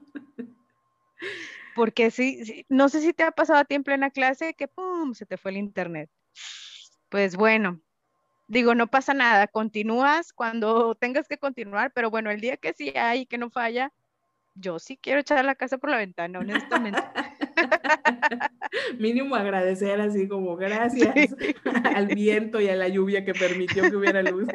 Porque 1.75 2.11
sí, 2.11 2.65
no 2.69 2.89
sé 2.89 3.01
si 3.01 3.13
te 3.13 3.23
ha 3.23 3.31
pasado 3.31 3.59
a 3.59 3.65
ti 3.65 3.75
en 3.75 3.83
plena 3.83 4.09
clase 4.09 4.53
que 4.53 4.67
¡pum! 4.67 5.13
se 5.13 5.25
te 5.25 5.37
fue 5.37 5.51
el 5.51 5.57
internet. 5.57 6.09
Pues 7.09 7.35
bueno, 7.35 7.81
digo, 8.47 8.75
no 8.75 8.87
pasa 8.87 9.13
nada, 9.13 9.47
continúas 9.47 10.33
cuando 10.33 10.95
tengas 10.95 11.27
que 11.27 11.37
continuar, 11.37 11.91
pero 11.93 12.09
bueno, 12.09 12.31
el 12.31 12.41
día 12.41 12.57
que 12.57 12.73
sí 12.73 12.93
hay 12.95 13.21
y 13.21 13.25
que 13.25 13.37
no 13.37 13.49
falla, 13.49 13.93
yo 14.59 14.79
sí 14.79 14.97
quiero 15.01 15.19
echar 15.19 15.43
la 15.45 15.55
casa 15.55 15.77
por 15.77 15.89
la 15.89 15.97
ventana, 15.97 16.39
honestamente. 16.39 17.01
Mínimo 18.99 19.35
agradecer 19.35 19.99
así 20.01 20.27
como 20.27 20.55
gracias 20.55 21.35
al 21.95 22.07
viento 22.07 22.59
y 22.59 22.69
a 22.69 22.75
la 22.75 22.87
lluvia 22.87 23.25
que 23.25 23.33
permitió 23.33 23.89
que 23.89 23.95
hubiera 23.95 24.21
luz. 24.21 24.47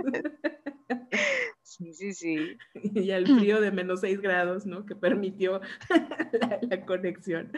Sí, 1.63 1.95
sí, 1.95 2.13
sí. 2.13 2.59
Y 2.75 3.11
al 3.13 3.27
frío 3.27 3.61
de 3.61 3.71
menos 3.71 4.01
6 4.01 4.21
grados, 4.21 4.67
¿no? 4.67 4.85
Que 4.85 4.95
permitió 4.95 5.61
la, 6.69 6.85
conexión. 6.85 7.51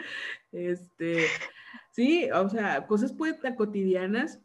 Este, 0.53 1.25
sí, 1.91 2.29
o 2.31 2.47
sea, 2.49 2.87
cosas 2.87 3.11
pues 3.13 3.35
cotidianas 3.57 4.39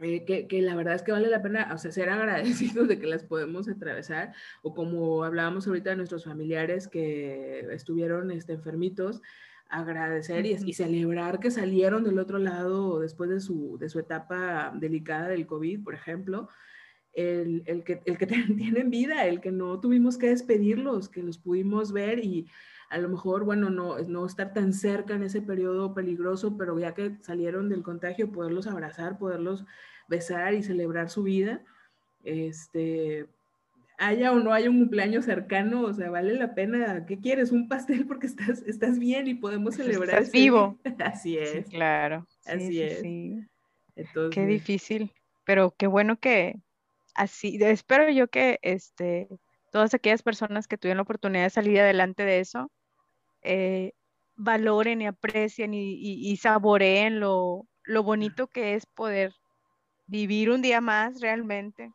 eh, 0.00 0.24
que, 0.24 0.46
que, 0.46 0.62
la 0.62 0.76
verdad 0.76 0.94
es 0.94 1.02
que 1.02 1.12
vale 1.12 1.28
la 1.28 1.42
pena, 1.42 1.70
o 1.74 1.78
sea, 1.78 1.90
ser 1.90 2.08
agradecidos 2.10 2.88
de 2.88 2.98
que 2.98 3.06
las 3.06 3.24
podemos 3.24 3.68
atravesar, 3.68 4.32
o 4.62 4.74
como 4.74 5.24
hablábamos 5.24 5.66
ahorita 5.66 5.90
de 5.90 5.96
nuestros 5.96 6.24
familiares 6.24 6.88
que 6.88 7.60
estuvieron 7.72 8.30
este, 8.30 8.52
enfermitos, 8.52 9.20
agradecer 9.68 10.46
y, 10.46 10.56
y, 10.64 10.72
celebrar 10.72 11.40
que 11.40 11.50
salieron 11.50 12.04
del 12.04 12.18
otro 12.18 12.38
lado 12.38 13.00
después 13.00 13.28
de 13.28 13.40
su, 13.40 13.76
de 13.78 13.88
su 13.88 13.98
etapa 13.98 14.72
delicada 14.74 15.28
del 15.28 15.46
COVID, 15.46 15.84
por 15.84 15.94
ejemplo, 15.94 16.48
el, 17.12 17.62
el, 17.66 17.84
que, 17.84 18.00
el 18.04 18.18
que 18.18 18.26
tienen 18.56 18.90
vida, 18.90 19.26
el 19.26 19.40
que 19.40 19.50
no 19.50 19.80
tuvimos 19.80 20.16
que 20.16 20.28
despedirlos, 20.28 21.08
que 21.08 21.22
los 21.22 21.38
pudimos 21.38 21.92
ver 21.92 22.24
y 22.24 22.46
a 22.90 22.98
lo 22.98 23.08
mejor, 23.08 23.44
bueno, 23.44 23.70
no, 23.70 23.98
no 23.98 24.26
estar 24.26 24.52
tan 24.52 24.72
cerca 24.72 25.14
en 25.14 25.22
ese 25.22 25.42
periodo 25.42 25.94
peligroso, 25.94 26.56
pero 26.56 26.78
ya 26.78 26.94
que 26.94 27.16
salieron 27.22 27.68
del 27.68 27.82
contagio, 27.82 28.32
poderlos 28.32 28.66
abrazar, 28.66 29.18
poderlos 29.18 29.64
besar 30.08 30.54
y 30.54 30.62
celebrar 30.62 31.10
su 31.10 31.22
vida, 31.22 31.62
este, 32.24 33.26
haya 33.98 34.32
o 34.32 34.38
no 34.38 34.52
haya 34.52 34.70
un 34.70 34.78
cumpleaños 34.78 35.24
cercano, 35.24 35.82
o 35.82 35.92
sea, 35.92 36.10
vale 36.10 36.34
la 36.34 36.54
pena. 36.54 37.04
¿Qué 37.06 37.18
quieres? 37.18 37.52
Un 37.52 37.68
pastel 37.68 38.06
porque 38.06 38.26
estás, 38.26 38.62
estás 38.62 38.98
bien 38.98 39.26
y 39.28 39.34
podemos 39.34 39.74
celebrar. 39.74 40.18
Estás 40.18 40.32
vivo. 40.32 40.78
Así 41.04 41.36
es. 41.36 41.66
claro. 41.66 42.26
Así 42.46 42.80
es. 42.80 43.02
Entonces... 43.96 44.34
Qué 44.34 44.46
difícil, 44.46 45.12
pero 45.44 45.74
qué 45.76 45.86
bueno 45.86 46.18
que 46.18 46.60
así, 47.14 47.58
espero 47.60 48.08
yo 48.10 48.28
que 48.28 48.60
este, 48.62 49.28
todas 49.72 49.92
aquellas 49.92 50.22
personas 50.22 50.68
que 50.68 50.78
tuvieron 50.78 50.98
la 50.98 51.02
oportunidad 51.02 51.44
de 51.44 51.50
salir 51.50 51.80
adelante 51.80 52.24
de 52.24 52.38
eso, 52.40 52.70
eh, 53.48 53.92
valoren 54.36 55.02
y 55.02 55.06
aprecien 55.06 55.74
y, 55.74 55.94
y, 56.00 56.36
saboreen 56.36 57.20
lo, 57.20 57.66
lo 57.84 58.02
bonito 58.02 58.48
que 58.48 58.74
es 58.74 58.86
poder 58.86 59.34
vivir 60.06 60.50
un 60.50 60.62
día 60.62 60.80
más 60.80 61.20
realmente 61.20 61.92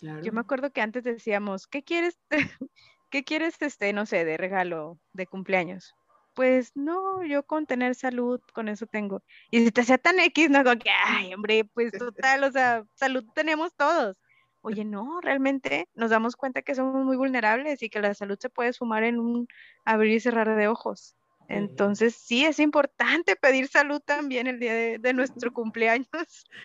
yo 0.00 0.32
me 0.32 0.40
acuerdo 0.40 0.70
que 0.70 0.80
antes 0.80 1.04
decíamos, 1.04 1.66
¿qué 1.66 1.82
quieres, 1.82 2.18
qué 3.10 3.24
quieres, 3.24 3.60
este, 3.60 3.92
no 3.92 4.06
sé, 4.06 4.24
de 4.24 4.36
regalo 4.36 4.98
de 5.12 5.26
cumpleaños? 5.26 5.94
Pues 6.34 6.72
no, 6.74 7.24
yo 7.24 7.44
con 7.44 7.66
tener 7.66 7.94
salud, 7.94 8.40
con 8.52 8.68
eso 8.68 8.86
tengo. 8.86 9.22
Y 9.50 9.64
si 9.64 9.70
te 9.70 9.80
hacía 9.80 9.96
tan 9.96 10.20
X, 10.20 10.50
no, 10.50 10.62
como 10.64 10.78
que, 10.78 10.90
ay, 10.90 11.32
hombre, 11.32 11.64
pues 11.64 11.92
total, 12.12 12.44
o 12.44 12.52
sea, 12.52 12.84
salud 12.94 13.24
tenemos 13.34 13.74
todos. 13.74 14.18
Oye, 14.66 14.84
no, 14.84 15.20
realmente 15.20 15.88
nos 15.94 16.10
damos 16.10 16.34
cuenta 16.34 16.60
que 16.60 16.74
somos 16.74 17.04
muy 17.04 17.16
vulnerables 17.16 17.84
y 17.84 17.88
que 17.88 18.00
la 18.00 18.14
salud 18.14 18.36
se 18.36 18.50
puede 18.50 18.72
sumar 18.72 19.04
en 19.04 19.20
un 19.20 19.46
abrir 19.84 20.14
y 20.14 20.18
cerrar 20.18 20.56
de 20.56 20.66
ojos. 20.66 21.14
Entonces, 21.48 22.16
sí, 22.16 22.44
es 22.44 22.58
importante 22.58 23.36
pedir 23.36 23.68
salud 23.68 24.00
también 24.04 24.48
el 24.48 24.58
día 24.58 24.74
de, 24.98 25.12
nuestro 25.14 25.52
cumpleaños. 25.52 26.08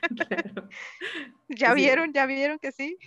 ¿Ya 1.47 1.75
vieron? 1.75 2.11
¿Ya 2.11 2.25
vieron 2.25 2.57
que 2.57 2.71
sí? 2.71 2.97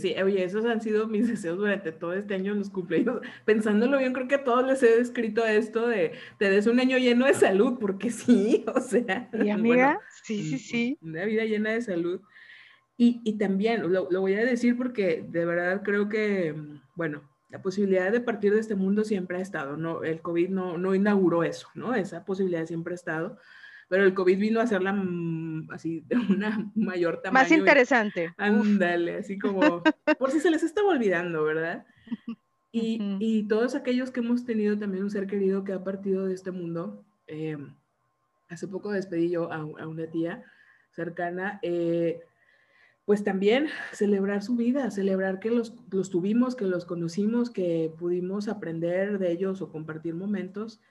sí? 0.00 0.16
Oye, 0.20 0.42
esos 0.42 0.64
han 0.64 0.80
sido 0.80 1.06
mis 1.06 1.28
deseos 1.28 1.58
durante 1.58 1.92
todo 1.92 2.12
este 2.12 2.34
año 2.34 2.54
en 2.54 2.58
los 2.58 2.70
cumpleaños. 2.70 3.20
Pensándolo 3.44 3.98
bien, 3.98 4.12
creo 4.12 4.26
que 4.26 4.34
a 4.34 4.42
todos 4.42 4.66
les 4.66 4.82
he 4.82 4.96
descrito 4.96 5.46
esto 5.46 5.86
de 5.86 6.14
te 6.40 6.50
des 6.50 6.66
un 6.66 6.80
año 6.80 6.98
lleno 6.98 7.26
de 7.26 7.34
salud, 7.34 7.78
porque 7.78 8.10
sí, 8.10 8.64
o 8.74 8.80
sea. 8.80 9.30
¿Y 9.32 9.48
amiga? 9.50 10.00
sí, 10.24 10.42
sí, 10.42 10.58
sí. 10.58 10.98
Una 11.02 11.24
vida 11.24 11.44
llena 11.44 11.70
de 11.70 11.82
salud. 11.82 12.20
Y, 13.00 13.20
y 13.24 13.38
también, 13.38 13.90
lo, 13.92 14.10
lo 14.10 14.20
voy 14.20 14.34
a 14.34 14.44
decir 14.44 14.76
porque 14.76 15.24
de 15.26 15.44
verdad 15.44 15.82
creo 15.84 16.08
que, 16.08 16.54
bueno, 16.96 17.22
la 17.48 17.62
posibilidad 17.62 18.12
de 18.12 18.20
partir 18.20 18.52
de 18.52 18.60
este 18.60 18.74
mundo 18.74 19.04
siempre 19.04 19.38
ha 19.38 19.40
estado, 19.40 19.76
¿no? 19.76 20.02
El 20.02 20.20
COVID 20.20 20.48
no, 20.50 20.76
no 20.76 20.94
inauguró 20.94 21.44
eso, 21.44 21.68
¿no? 21.74 21.94
Esa 21.94 22.24
posibilidad 22.24 22.66
siempre 22.66 22.94
ha 22.94 22.96
estado, 22.96 23.38
pero 23.88 24.04
el 24.04 24.14
COVID 24.14 24.36
vino 24.36 24.60
a 24.60 24.64
hacerla 24.64 24.92
mm, 24.92 25.70
así 25.70 26.04
de 26.08 26.16
una 26.16 26.70
mayor 26.74 27.22
tamaño. 27.22 27.44
Más 27.44 27.52
interesante. 27.52 28.34
ándale, 28.36 29.18
así 29.18 29.38
como, 29.38 29.82
por 30.18 30.30
si 30.30 30.40
se 30.40 30.50
les 30.50 30.62
estaba 30.62 30.88
olvidando, 30.88 31.44
¿verdad? 31.44 31.86
Y, 32.70 33.16
y, 33.18 33.48
todos 33.48 33.74
aquellos 33.74 34.10
que 34.10 34.20
hemos 34.20 34.44
tenido 34.44 34.78
también 34.78 35.02
un 35.02 35.10
ser 35.10 35.26
querido 35.26 35.64
que 35.64 35.72
ha 35.72 35.82
partido 35.82 36.26
de 36.26 36.34
este 36.34 36.50
mundo, 36.50 37.02
eh, 37.26 37.56
hace 38.50 38.68
poco 38.68 38.92
despedí 38.92 39.30
yo 39.30 39.50
a, 39.50 39.56
a 39.56 39.88
una 39.88 40.06
tía 40.06 40.44
cercana, 40.90 41.58
eh, 41.62 42.20
pues 43.08 43.24
también 43.24 43.68
celebrar 43.92 44.42
su 44.42 44.54
vida, 44.54 44.90
celebrar 44.90 45.40
que 45.40 45.50
los, 45.50 45.74
los, 45.90 46.10
tuvimos, 46.10 46.54
que 46.54 46.66
los 46.66 46.84
conocimos, 46.84 47.48
que 47.48 47.90
pudimos 47.98 48.48
aprender 48.48 49.18
de 49.18 49.32
ellos 49.32 49.62
o 49.62 49.72
compartir 49.72 50.14
momentos. 50.14 50.82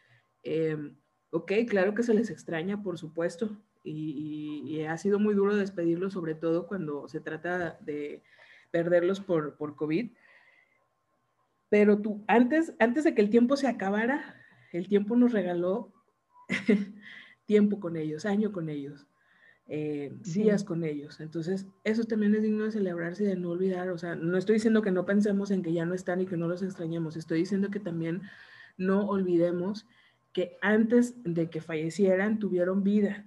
Em, 0.42 0.96
ok, 1.30 1.52
claro 1.70 1.94
que 1.94 2.02
se 2.02 2.16
les 2.16 2.32
extraña, 2.32 2.82
por 2.82 2.98
supuesto, 2.98 3.56
y, 3.84 4.82
ha 4.90 4.98
sido 4.98 5.20
muy 5.20 5.36
duro 5.36 5.56
despedirlos, 5.56 6.14
sobre 6.14 6.34
todo 6.34 6.66
cuando 6.66 7.08
se 7.08 7.20
trata 7.20 7.78
de 7.82 8.24
perderlos 8.72 9.20
por, 9.20 9.56
por 9.56 9.76
COVID. 9.76 10.10
Pero 11.70 12.02
tú, 12.02 12.24
antes, 12.28 12.74
antes 12.80 13.04
de 13.04 13.14
que 13.14 13.22
el 13.22 13.30
tiempo 13.30 13.58
se 13.58 13.68
acabara, 13.68 14.42
el 14.74 14.88
tiempo 14.88 15.16
nos 15.16 15.34
regaló 15.34 15.94
tiempo 17.46 17.80
con 17.80 17.96
ellos, 17.96 18.26
año 18.26 18.52
con 18.52 18.70
ellos 18.70 19.06
eh, 19.70 20.14
días 20.24 20.64
con 20.64 20.84
ellos. 20.84 21.20
Entonces, 21.20 21.68
eso 21.84 22.06
también 22.06 22.34
es 22.36 22.42
digno 22.42 22.64
de 22.64 22.72
celebrarse 22.72 23.24
y 23.24 23.28
de 23.28 23.36
no 23.36 23.50
olvidar. 23.50 23.90
O 23.90 23.98
sea, 23.98 24.16
no 24.16 24.38
estoy 24.38 24.56
diciendo 24.56 24.82
que 24.82 24.92
no 24.92 25.06
pensemos 25.06 25.52
en 25.52 25.62
que 25.62 25.74
ya 25.74 25.86
no 25.86 25.94
están 25.94 26.22
y 26.22 26.26
que 26.26 26.38
no 26.38 26.48
los 26.48 26.64
extrañemos. 26.64 27.18
Estoy 27.18 27.40
diciendo 27.40 27.70
que 27.70 27.80
también 27.80 28.22
no 28.78 29.08
olvidemos 29.08 29.86
que 30.34 30.58
antes 30.62 31.16
de 31.24 31.50
que 31.50 31.62
fallecieran 31.62 32.40
tuvieron 32.40 32.84
vida 32.84 33.26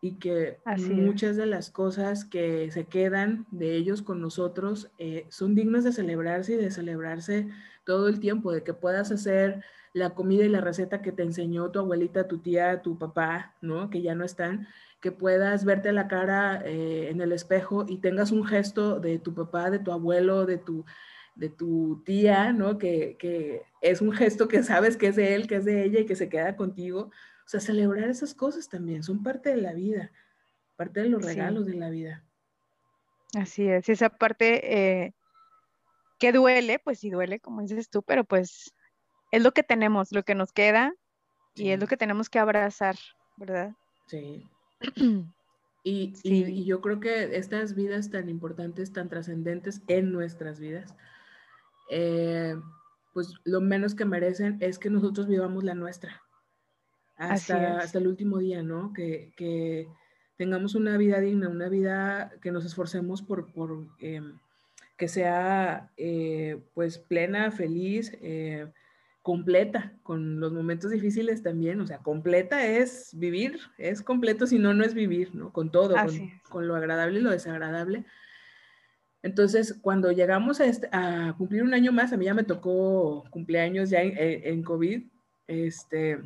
y 0.00 0.18
que 0.18 0.58
muchas 0.90 1.36
de 1.36 1.46
las 1.46 1.70
cosas 1.70 2.24
que 2.24 2.70
se 2.70 2.84
quedan 2.84 3.46
de 3.50 3.76
ellos 3.76 4.02
con 4.02 4.20
nosotros 4.20 4.90
eh, 4.98 5.26
son 5.28 5.54
dignas 5.54 5.84
de 5.84 5.92
celebrarse 5.92 6.54
y 6.54 6.56
de 6.56 6.70
celebrarse 6.70 7.48
todo 7.84 8.08
el 8.08 8.20
tiempo, 8.20 8.52
de 8.52 8.64
que 8.64 8.74
puedas 8.74 9.12
hacer 9.12 9.62
la 9.92 10.14
comida 10.14 10.44
y 10.44 10.48
la 10.48 10.60
receta 10.60 11.02
que 11.02 11.12
te 11.12 11.22
enseñó 11.22 11.70
tu 11.70 11.78
abuelita, 11.78 12.28
tu 12.28 12.38
tía, 12.38 12.82
tu 12.82 12.98
papá, 12.98 13.54
¿no? 13.60 13.90
Que 13.90 14.02
ya 14.02 14.14
no 14.14 14.24
están 14.24 14.68
que 15.02 15.10
puedas 15.10 15.64
verte 15.64 15.92
la 15.92 16.06
cara 16.06 16.62
eh, 16.64 17.10
en 17.10 17.20
el 17.20 17.32
espejo 17.32 17.84
y 17.88 17.98
tengas 17.98 18.30
un 18.30 18.46
gesto 18.46 19.00
de 19.00 19.18
tu 19.18 19.34
papá, 19.34 19.68
de 19.68 19.80
tu 19.80 19.90
abuelo, 19.90 20.46
de 20.46 20.58
tu, 20.58 20.84
de 21.34 21.48
tu 21.48 22.00
tía, 22.06 22.52
¿no? 22.52 22.78
Que, 22.78 23.16
que, 23.18 23.62
es 23.80 24.00
un 24.00 24.12
gesto 24.12 24.46
que 24.46 24.62
sabes 24.62 24.96
que 24.96 25.08
es 25.08 25.16
de 25.16 25.34
él, 25.34 25.48
que 25.48 25.56
es 25.56 25.64
de 25.64 25.84
ella 25.84 25.98
y 25.98 26.06
que 26.06 26.14
se 26.14 26.28
queda 26.28 26.54
contigo. 26.54 27.10
O 27.44 27.48
sea, 27.48 27.58
celebrar 27.58 28.08
esas 28.08 28.32
cosas 28.32 28.68
también 28.68 29.02
son 29.02 29.24
parte 29.24 29.50
de 29.50 29.56
la 29.56 29.72
vida, 29.72 30.12
parte 30.76 31.00
de 31.00 31.08
los 31.08 31.24
regalos 31.24 31.66
de 31.66 31.74
la 31.74 31.90
vida. 31.90 32.24
Así 33.34 33.66
es, 33.66 33.88
esa 33.88 34.08
parte 34.08 35.04
eh, 35.04 35.14
que 36.20 36.30
duele, 36.30 36.78
pues 36.78 37.00
sí 37.00 37.10
duele, 37.10 37.40
como 37.40 37.60
dices 37.62 37.90
tú, 37.90 38.04
pero 38.04 38.22
pues 38.22 38.72
es 39.32 39.42
lo 39.42 39.52
que 39.52 39.64
tenemos, 39.64 40.12
lo 40.12 40.22
que 40.22 40.36
nos 40.36 40.52
queda 40.52 40.94
y 41.54 41.70
es 41.70 41.80
lo 41.80 41.86
que 41.86 41.96
tenemos 41.96 42.30
que 42.30 42.38
abrazar, 42.38 42.96
¿verdad? 43.36 43.72
Sí. 44.06 44.48
Y, 45.84 46.12
y, 46.22 46.64
yo 46.64 46.80
creo 46.80 47.00
que 47.00 47.36
estas 47.36 47.74
vidas 47.74 48.08
tan 48.08 48.28
importantes, 48.28 48.92
tan 48.92 49.08
trascendentes 49.08 49.82
en 49.88 50.12
nuestras 50.12 50.60
vidas, 50.60 50.94
eh, 51.90 52.54
pues 53.12 53.34
lo 53.42 53.60
menos 53.60 53.96
que 53.96 54.04
merecen 54.04 54.58
es 54.60 54.78
que 54.78 54.90
nosotros 54.90 55.26
vivamos 55.26 55.64
la 55.64 55.74
nuestra 55.74 56.22
hasta, 57.16 57.78
hasta 57.78 57.98
el 57.98 58.06
último 58.06 58.38
día, 58.38 58.62
¿no? 58.62 58.92
Que, 58.92 59.32
que, 59.36 59.88
tengamos 60.36 60.74
una 60.74 60.96
vida 60.96 61.20
digna, 61.20 61.48
una 61.48 61.68
vida 61.68 62.32
que 62.40 62.50
nos 62.50 62.64
esforcemos 62.64 63.22
por, 63.22 63.52
por 63.52 63.86
em, 63.98 64.38
que 64.96 65.06
sea 65.06 65.90
eh, 65.96 66.62
pues 66.74 66.98
plena, 66.98 67.50
feliz, 67.50 68.16
eh, 68.22 68.72
completa, 69.22 69.92
con 70.02 70.40
los 70.40 70.52
momentos 70.52 70.90
difíciles 70.90 71.42
también, 71.42 71.80
o 71.80 71.86
sea, 71.86 71.98
completa 71.98 72.66
es 72.66 73.10
vivir, 73.16 73.60
es 73.78 74.02
completo, 74.02 74.46
si 74.48 74.58
no, 74.58 74.74
no 74.74 74.84
es 74.84 74.94
vivir, 74.94 75.34
¿no? 75.34 75.52
Con 75.52 75.70
todo, 75.70 75.94
con, 76.50 76.66
lo 76.66 76.74
agradable 76.74 77.20
y 77.20 77.22
lo 77.22 77.30
desagradable. 77.30 78.04
Entonces, 79.22 79.78
cuando 79.80 80.10
llegamos 80.10 80.60
a, 80.60 80.64
este, 80.64 80.88
a, 80.90 81.34
cumplir 81.38 81.62
un 81.62 81.72
año 81.72 81.92
más, 81.92 82.12
a 82.12 82.16
mí 82.16 82.24
ya 82.24 82.34
me 82.34 82.42
tocó 82.42 83.24
cumpleaños 83.30 83.90
ya 83.90 84.02
en, 84.02 84.16
en 84.18 84.62
COVID, 84.64 85.04
este... 85.46 86.20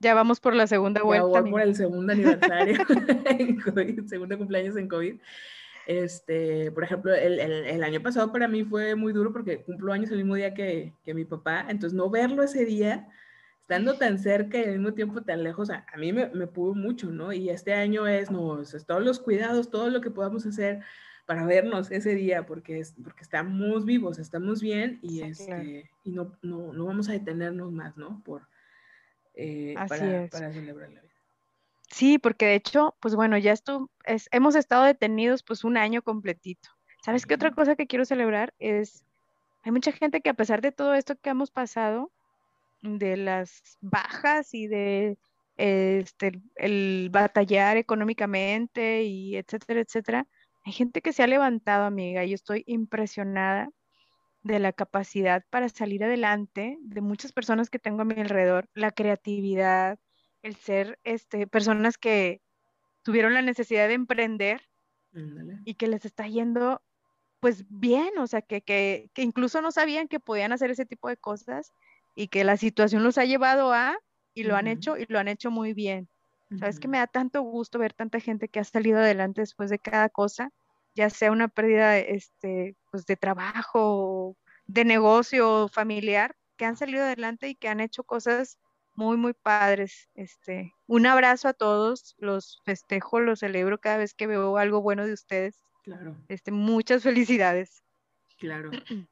Ya 0.00 0.12
vamos 0.12 0.40
por 0.40 0.54
la 0.54 0.66
segunda 0.66 1.02
vuelta. 1.02 1.26
Ya 1.32 1.40
voy 1.40 1.50
por 1.50 1.60
el 1.62 1.76
segundo 1.76 2.12
aniversario 2.12 2.76
en 3.26 3.60
COVID, 3.60 4.06
segundo 4.06 4.36
cumpleaños 4.36 4.76
en 4.76 4.88
COVID. 4.88 5.14
Este, 5.86 6.72
por 6.72 6.82
ejemplo, 6.82 7.14
el, 7.14 7.38
el, 7.38 7.84
año 7.84 8.02
pasado 8.02 8.32
para 8.32 8.48
mí 8.48 8.64
fue 8.64 8.96
muy 8.96 9.12
duro 9.12 9.32
porque 9.32 9.62
cumplo 9.62 9.92
años 9.92 10.10
el 10.10 10.16
mismo 10.16 10.34
día 10.34 10.52
que, 10.52 10.92
que, 11.04 11.14
mi 11.14 11.24
papá, 11.24 11.64
entonces 11.68 11.96
no 11.96 12.10
verlo 12.10 12.42
ese 12.42 12.64
día, 12.64 13.08
estando 13.60 13.96
tan 13.96 14.18
cerca 14.18 14.58
y 14.58 14.64
al 14.64 14.78
mismo 14.78 14.94
tiempo 14.94 15.22
tan 15.22 15.44
lejos, 15.44 15.70
a, 15.70 15.86
mí 15.96 16.12
me, 16.12 16.28
me, 16.30 16.48
pudo 16.48 16.74
mucho, 16.74 17.12
¿no? 17.12 17.32
Y 17.32 17.50
este 17.50 17.72
año 17.72 18.08
es, 18.08 18.32
no, 18.32 18.60
es 18.60 18.84
todos 18.84 19.04
los 19.04 19.20
cuidados, 19.20 19.70
todo 19.70 19.88
lo 19.88 20.00
que 20.00 20.10
podamos 20.10 20.44
hacer 20.44 20.80
para 21.24 21.46
vernos 21.46 21.92
ese 21.92 22.16
día, 22.16 22.46
porque, 22.46 22.80
es, 22.80 22.96
porque 23.02 23.22
estamos 23.22 23.84
vivos, 23.84 24.18
estamos 24.18 24.60
bien 24.60 24.98
y, 25.02 25.22
este, 25.22 25.88
y 26.02 26.10
no, 26.10 26.36
no, 26.42 26.72
no, 26.72 26.86
vamos 26.86 27.08
a 27.08 27.12
detenernos 27.12 27.70
más, 27.70 27.96
¿no? 27.96 28.22
Por, 28.24 28.42
eh, 29.34 29.74
para, 29.88 30.26
para 30.28 30.52
celebrar 30.52 30.90
la 30.90 31.00
vida. 31.00 31.05
Sí, 31.88 32.18
porque 32.18 32.46
de 32.46 32.54
hecho, 32.56 32.96
pues 33.00 33.14
bueno, 33.14 33.38
ya 33.38 33.52
esto 33.52 33.90
es, 34.04 34.28
hemos 34.32 34.54
estado 34.56 34.84
detenidos 34.84 35.42
pues 35.42 35.64
un 35.64 35.76
año 35.76 36.02
completito. 36.02 36.68
¿Sabes 37.02 37.26
qué 37.26 37.34
otra 37.34 37.52
cosa 37.52 37.76
que 37.76 37.86
quiero 37.86 38.04
celebrar 38.04 38.54
es, 38.58 39.04
hay 39.62 39.72
mucha 39.72 39.92
gente 39.92 40.20
que 40.20 40.30
a 40.30 40.34
pesar 40.34 40.60
de 40.60 40.72
todo 40.72 40.94
esto 40.94 41.16
que 41.16 41.30
hemos 41.30 41.50
pasado, 41.50 42.10
de 42.82 43.16
las 43.16 43.78
bajas 43.80 44.54
y 44.54 44.66
de 44.66 45.18
este, 45.56 46.40
el 46.56 47.08
batallar 47.10 47.76
económicamente 47.76 49.04
y 49.04 49.36
etcétera, 49.36 49.80
etcétera, 49.80 50.26
hay 50.64 50.72
gente 50.72 51.00
que 51.00 51.12
se 51.12 51.22
ha 51.22 51.26
levantado, 51.26 51.84
amiga, 51.84 52.24
y 52.24 52.30
yo 52.30 52.34
estoy 52.34 52.64
impresionada 52.66 53.70
de 54.42 54.58
la 54.58 54.72
capacidad 54.72 55.44
para 55.50 55.68
salir 55.68 56.04
adelante 56.04 56.78
de 56.80 57.00
muchas 57.00 57.32
personas 57.32 57.70
que 57.70 57.78
tengo 57.78 58.02
a 58.02 58.04
mi 58.04 58.20
alrededor, 58.20 58.68
la 58.74 58.90
creatividad, 58.90 59.98
el 60.46 60.56
ser 60.56 60.98
este, 61.04 61.46
personas 61.46 61.98
que 61.98 62.40
tuvieron 63.02 63.34
la 63.34 63.42
necesidad 63.42 63.88
de 63.88 63.94
emprender 63.94 64.62
y 65.64 65.74
que 65.74 65.86
les 65.86 66.04
está 66.04 66.28
yendo 66.28 66.82
pues 67.40 67.64
bien, 67.68 68.18
o 68.18 68.26
sea, 68.26 68.42
que, 68.42 68.60
que, 68.60 69.10
que, 69.14 69.22
incluso 69.22 69.62
no 69.62 69.70
sabían 69.70 70.08
que 70.08 70.20
podían 70.20 70.52
hacer 70.52 70.70
ese 70.70 70.84
tipo 70.84 71.08
de 71.08 71.16
cosas 71.16 71.72
y 72.14 72.28
que 72.28 72.44
la 72.44 72.56
situación 72.56 73.02
los 73.02 73.18
ha 73.18 73.24
llevado 73.24 73.72
a 73.72 73.96
y 74.34 74.42
lo 74.42 74.56
han 74.56 74.66
hecho 74.66 74.96
y 74.98 75.06
lo 75.08 75.18
han 75.18 75.28
hecho 75.28 75.50
muy 75.50 75.72
bien. 75.72 76.08
Sabes 76.58 76.78
que 76.78 76.86
me 76.86 76.98
da 76.98 77.06
tanto 77.06 77.42
gusto 77.42 77.78
ver 77.78 77.92
tanta 77.92 78.20
gente 78.20 78.48
que 78.48 78.60
ha 78.60 78.64
salido 78.64 78.98
adelante 78.98 79.40
después 79.40 79.68
de 79.68 79.78
cada 79.78 80.08
cosa, 80.08 80.50
ya 80.94 81.10
sea 81.10 81.32
una 81.32 81.48
pérdida 81.48 81.98
este, 81.98 82.76
pues 82.90 83.04
de 83.06 83.16
trabajo, 83.16 84.36
de 84.66 84.84
negocio 84.84 85.68
familiar, 85.68 86.36
que 86.56 86.64
han 86.64 86.76
salido 86.76 87.04
adelante 87.04 87.48
y 87.48 87.54
que 87.54 87.68
han 87.68 87.80
hecho 87.80 88.04
cosas 88.04 88.58
muy, 88.96 89.16
muy 89.16 89.34
padres. 89.34 90.08
Este, 90.14 90.74
un 90.86 91.06
abrazo 91.06 91.48
a 91.48 91.52
todos, 91.52 92.16
los 92.18 92.60
festejo, 92.64 93.20
los 93.20 93.40
celebro 93.40 93.78
cada 93.78 93.98
vez 93.98 94.14
que 94.14 94.26
veo 94.26 94.56
algo 94.56 94.82
bueno 94.82 95.06
de 95.06 95.12
ustedes. 95.12 95.60
Claro. 95.84 96.16
Este, 96.28 96.50
muchas 96.50 97.02
felicidades. 97.02 97.82
Claro. 98.38 98.70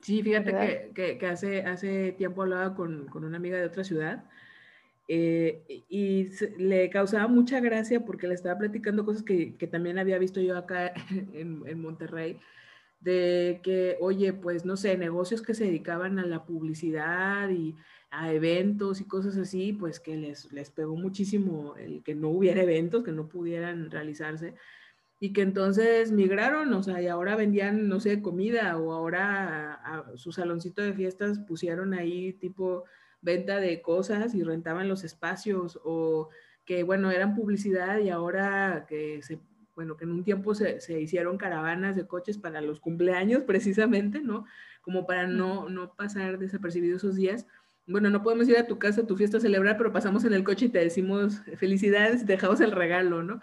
Sí, 0.00 0.22
fíjate 0.22 0.92
que, 0.94 1.18
que, 1.18 1.26
hace, 1.26 1.62
hace 1.62 2.12
tiempo 2.12 2.42
hablaba 2.42 2.76
con, 2.76 3.08
con, 3.08 3.24
una 3.24 3.36
amiga 3.36 3.58
de 3.58 3.66
otra 3.66 3.82
ciudad 3.82 4.24
eh, 5.08 5.64
y 5.88 6.28
le 6.56 6.88
causaba 6.88 7.26
mucha 7.26 7.58
gracia 7.58 8.04
porque 8.04 8.28
le 8.28 8.34
estaba 8.34 8.56
platicando 8.58 9.04
cosas 9.04 9.24
que, 9.24 9.56
que 9.56 9.66
también 9.66 9.98
había 9.98 10.18
visto 10.18 10.40
yo 10.40 10.56
acá 10.56 10.92
en, 11.34 11.64
en 11.66 11.82
Monterrey 11.82 12.38
de 13.00 13.60
que, 13.62 13.96
oye, 14.00 14.32
pues 14.32 14.64
no 14.64 14.76
sé, 14.76 14.96
negocios 14.96 15.42
que 15.42 15.54
se 15.54 15.64
dedicaban 15.64 16.18
a 16.18 16.26
la 16.26 16.44
publicidad 16.44 17.48
y 17.50 17.76
a 18.10 18.32
eventos 18.32 19.00
y 19.00 19.04
cosas 19.04 19.36
así, 19.36 19.72
pues 19.72 20.00
que 20.00 20.16
les, 20.16 20.50
les 20.52 20.70
pegó 20.70 20.96
muchísimo 20.96 21.74
el 21.76 22.02
que 22.02 22.14
no 22.14 22.28
hubiera 22.28 22.62
eventos, 22.62 23.04
que 23.04 23.12
no 23.12 23.28
pudieran 23.28 23.90
realizarse 23.90 24.54
y 25.20 25.32
que 25.32 25.42
entonces 25.42 26.12
migraron, 26.12 26.72
o 26.72 26.82
sea, 26.82 27.02
y 27.02 27.08
ahora 27.08 27.34
vendían, 27.34 27.88
no 27.88 27.98
sé, 27.98 28.22
comida 28.22 28.76
o 28.78 28.92
ahora 28.92 29.74
a, 29.74 30.16
su 30.16 30.30
saloncito 30.32 30.82
de 30.82 30.94
fiestas 30.94 31.40
pusieron 31.40 31.92
ahí 31.92 32.34
tipo 32.34 32.84
venta 33.20 33.58
de 33.58 33.82
cosas 33.82 34.34
y 34.34 34.44
rentaban 34.44 34.88
los 34.88 35.02
espacios 35.02 35.80
o 35.84 36.28
que, 36.64 36.84
bueno, 36.84 37.10
eran 37.10 37.34
publicidad 37.34 37.98
y 37.98 38.10
ahora 38.10 38.86
que 38.88 39.20
se, 39.22 39.40
bueno, 39.74 39.96
que 39.96 40.04
en 40.04 40.12
un 40.12 40.22
tiempo 40.22 40.54
se, 40.54 40.80
se 40.80 41.00
hicieron 41.00 41.36
caravanas 41.36 41.96
de 41.96 42.06
coches 42.06 42.38
para 42.38 42.60
los 42.60 42.78
cumpleaños 42.78 43.42
precisamente, 43.46 44.20
¿no? 44.20 44.44
Como 44.82 45.04
para 45.04 45.26
no, 45.26 45.68
no 45.68 45.94
pasar 45.96 46.38
desapercibidos 46.38 47.02
esos 47.02 47.16
días 47.16 47.46
bueno, 47.88 48.10
no 48.10 48.22
podemos 48.22 48.48
ir 48.48 48.58
a 48.58 48.66
tu 48.66 48.78
casa, 48.78 49.00
a 49.00 49.06
tu 49.06 49.16
fiesta 49.16 49.38
a 49.38 49.40
celebrar, 49.40 49.76
pero 49.76 49.92
pasamos 49.92 50.24
en 50.24 50.34
el 50.34 50.44
coche 50.44 50.66
y 50.66 50.68
te 50.68 50.78
decimos 50.78 51.42
felicidades 51.56 52.22
y 52.22 52.26
dejamos 52.26 52.60
el 52.60 52.72
regalo, 52.72 53.22
¿no? 53.22 53.40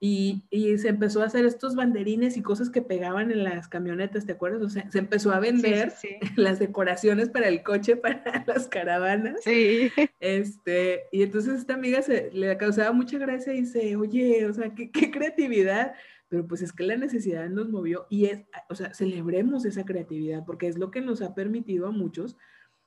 Y, 0.00 0.44
y, 0.50 0.76
se 0.76 0.88
empezó 0.88 1.22
a 1.22 1.26
hacer 1.26 1.46
estos 1.46 1.76
banderines 1.76 2.36
y 2.36 2.42
cosas 2.42 2.68
que 2.68 2.82
pegaban 2.82 3.30
en 3.30 3.44
las 3.44 3.68
camionetas, 3.68 4.26
¿te 4.26 4.32
acuerdas? 4.32 4.60
O 4.60 4.68
sea, 4.68 4.90
se 4.90 4.98
empezó 4.98 5.32
a 5.32 5.40
vender 5.40 5.94
las 6.36 6.58
decoraciones 6.58 7.30
para 7.30 7.48
el 7.48 7.62
coche, 7.62 7.96
para 7.96 8.44
las 8.46 8.68
caravanas. 8.68 9.40
Sí. 9.44 9.90
Este, 10.20 11.04
y 11.10 11.22
entonces 11.22 11.60
esta 11.60 11.74
amiga 11.74 12.02
se, 12.02 12.30
le 12.32 12.54
causaba 12.58 12.92
mucha 12.92 13.16
gracia 13.16 13.54
y 13.54 13.62
dice, 13.62 13.96
oye, 13.96 14.44
o 14.46 14.52
sea, 14.52 14.74
qué, 14.74 14.90
qué 14.90 15.10
creatividad 15.10 15.94
pero 16.28 16.48
pues 16.48 16.62
es 16.62 16.72
que 16.72 16.82
la 16.82 16.96
necesidad 16.96 17.48
nos 17.48 17.68
movió 17.68 18.06
y 18.10 18.24
es, 18.24 18.42
o 18.68 18.74
sea, 18.74 18.92
celebremos 18.92 19.64
esa 19.64 19.84
creatividad 19.84 20.44
porque 20.44 20.66
es 20.66 20.76
lo 20.76 20.90
que 20.90 21.00
nos 21.00 21.22
ha 21.22 21.32
permitido 21.32 21.86
a 21.86 21.92
muchos 21.92 22.36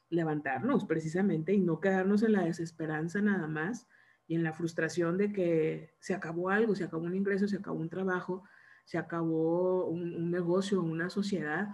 levantarnos 0.10 0.86
precisamente 0.86 1.54
y 1.54 1.60
no 1.60 1.80
quedarnos 1.80 2.24
en 2.24 2.34
la 2.34 2.44
desesperanza 2.44 3.22
nada 3.22 3.48
más 3.48 3.88
y 4.28 4.36
en 4.36 4.44
la 4.44 4.54
frustración 4.54 5.18
de 5.18 5.32
que 5.32 5.94
se 6.00 6.14
acabó 6.14 6.50
algo, 6.50 6.76
se 6.76 6.84
acabó 6.84 7.06
un 7.06 7.16
ingreso, 7.16 7.48
se 7.48 7.58
acabó 7.58 7.80
un 7.80 7.90
trabajo, 7.90 8.44
se 8.86 8.98
acabó 8.98 9.86
un, 9.86 10.32
negocio, 10.32 10.82
una 10.82 11.10
sociedad, 11.10 11.70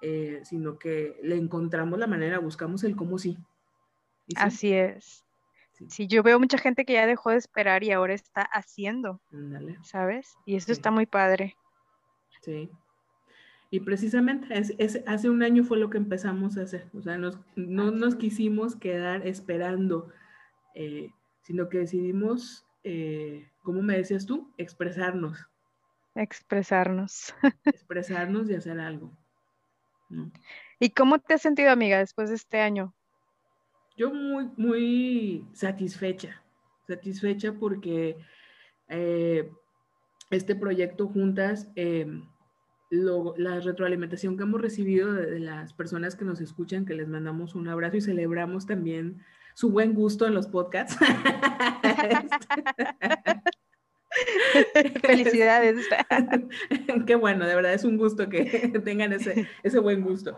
eh, 0.00 0.40
sino 0.44 0.78
que 0.78 1.18
le 1.22 1.36
encontramos 1.36 1.98
la 1.98 2.06
manera, 2.06 2.38
buscamos 2.38 2.84
el 2.84 2.96
cómo 2.96 3.18
sí. 3.18 3.38
Así 4.36 4.72
es. 4.72 5.24
Sí. 5.88 6.08
yo 6.08 6.22
veo 6.22 6.40
mucha 6.40 6.58
gente 6.58 6.84
que 6.84 6.94
ya 6.94 7.06
dejó 7.06 7.30
de 7.30 7.36
esperar 7.36 7.84
y 7.84 7.92
ahora 7.92 8.12
está 8.12 8.42
haciendo, 8.42 9.20
¿sabes? 9.82 10.34
Y 10.44 10.56
eso 10.56 10.72
está 10.72 10.90
muy 10.90 11.06
padre. 11.06 11.56
Sí. 12.42 12.70
Y 13.70 13.80
precisamente 13.80 14.46
es, 14.78 15.02
hace 15.06 15.28
un 15.28 15.42
año 15.42 15.62
fue 15.62 15.78
lo 15.78 15.90
que 15.90 15.98
empezamos 15.98 16.56
a 16.56 16.62
hacer. 16.62 16.88
O 16.94 17.02
sea, 17.02 17.18
nos, 17.18 17.38
no 17.54 17.90
nos 17.90 18.16
quisimos 18.16 18.76
quedar 18.76 19.26
esperando, 19.26 20.08
eh, 20.74 21.10
sino 21.42 21.68
que 21.68 21.78
decidimos, 21.78 22.66
eh, 22.82 23.50
¿cómo 23.62 23.82
me 23.82 23.98
decías 23.98 24.24
tú? 24.24 24.52
Expresarnos. 24.56 25.46
Expresarnos. 26.14 27.34
Expresarnos 27.64 28.48
y 28.48 28.54
hacer 28.54 28.80
algo. 28.80 29.12
¿Y 30.80 30.90
cómo 30.90 31.18
te 31.18 31.34
has 31.34 31.42
sentido, 31.42 31.70
amiga, 31.70 31.98
después 31.98 32.30
de 32.30 32.36
este 32.36 32.60
año? 32.60 32.94
Yo 33.98 34.10
muy, 34.14 34.50
muy 34.56 35.46
satisfecha, 35.52 36.42
satisfecha 36.86 37.52
porque 37.52 38.16
eh, 38.88 39.52
este 40.30 40.54
proyecto 40.54 41.08
juntas 41.08 41.70
em, 42.90 43.32
la 43.36 43.60
retroalimentación 43.60 44.36
que 44.36 44.44
hemos 44.44 44.60
recibido 44.60 45.12
de, 45.12 45.40
las 45.40 45.72
personas 45.72 46.16
que 46.16 46.24
nos 46.24 46.40
escuchan, 46.40 46.84
que 46.84 46.94
les 46.94 47.08
mandamos 47.08 47.54
un 47.54 47.68
abrazo 47.68 47.96
y 47.96 48.00
celebramos 48.00 48.66
también 48.66 49.22
su 49.54 49.70
buen 49.70 49.94
gusto 49.94 50.26
en 50.26 50.34
los 50.34 50.46
podcasts. 50.46 50.96
Felicidades. 55.02 55.86
Qué 57.06 57.14
bueno, 57.14 57.46
de 57.46 57.54
verdad 57.54 57.74
es 57.74 57.84
un 57.84 57.96
gusto 57.96 58.28
que 58.28 58.44
tengan 58.84 59.12
ese, 59.12 59.48
ese 59.62 59.78
buen 59.78 60.02
gusto. 60.02 60.36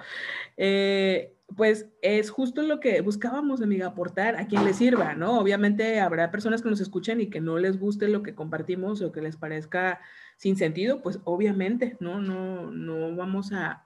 Eh, 0.56 1.34
pues 1.56 1.88
es 2.02 2.30
justo 2.30 2.62
lo 2.62 2.80
que 2.80 3.00
buscábamos, 3.00 3.60
amiga, 3.60 3.88
aportar 3.88 4.36
a 4.36 4.46
quien 4.46 4.64
le 4.64 4.72
sirva, 4.72 5.14
¿no? 5.14 5.40
Obviamente 5.40 6.00
habrá 6.00 6.30
personas 6.30 6.62
que 6.62 6.70
nos 6.70 6.80
escuchen 6.80 7.20
y 7.20 7.28
que 7.28 7.40
no 7.40 7.58
les 7.58 7.78
guste 7.78 8.08
lo 8.08 8.22
que 8.22 8.34
compartimos 8.34 9.02
o 9.02 9.12
que 9.12 9.20
les 9.20 9.36
parezca 9.36 10.00
sin 10.36 10.56
sentido, 10.56 11.02
pues 11.02 11.18
obviamente, 11.24 11.96
¿no? 12.00 12.20
No, 12.20 12.70
no 12.70 13.14
vamos 13.16 13.52
a, 13.52 13.84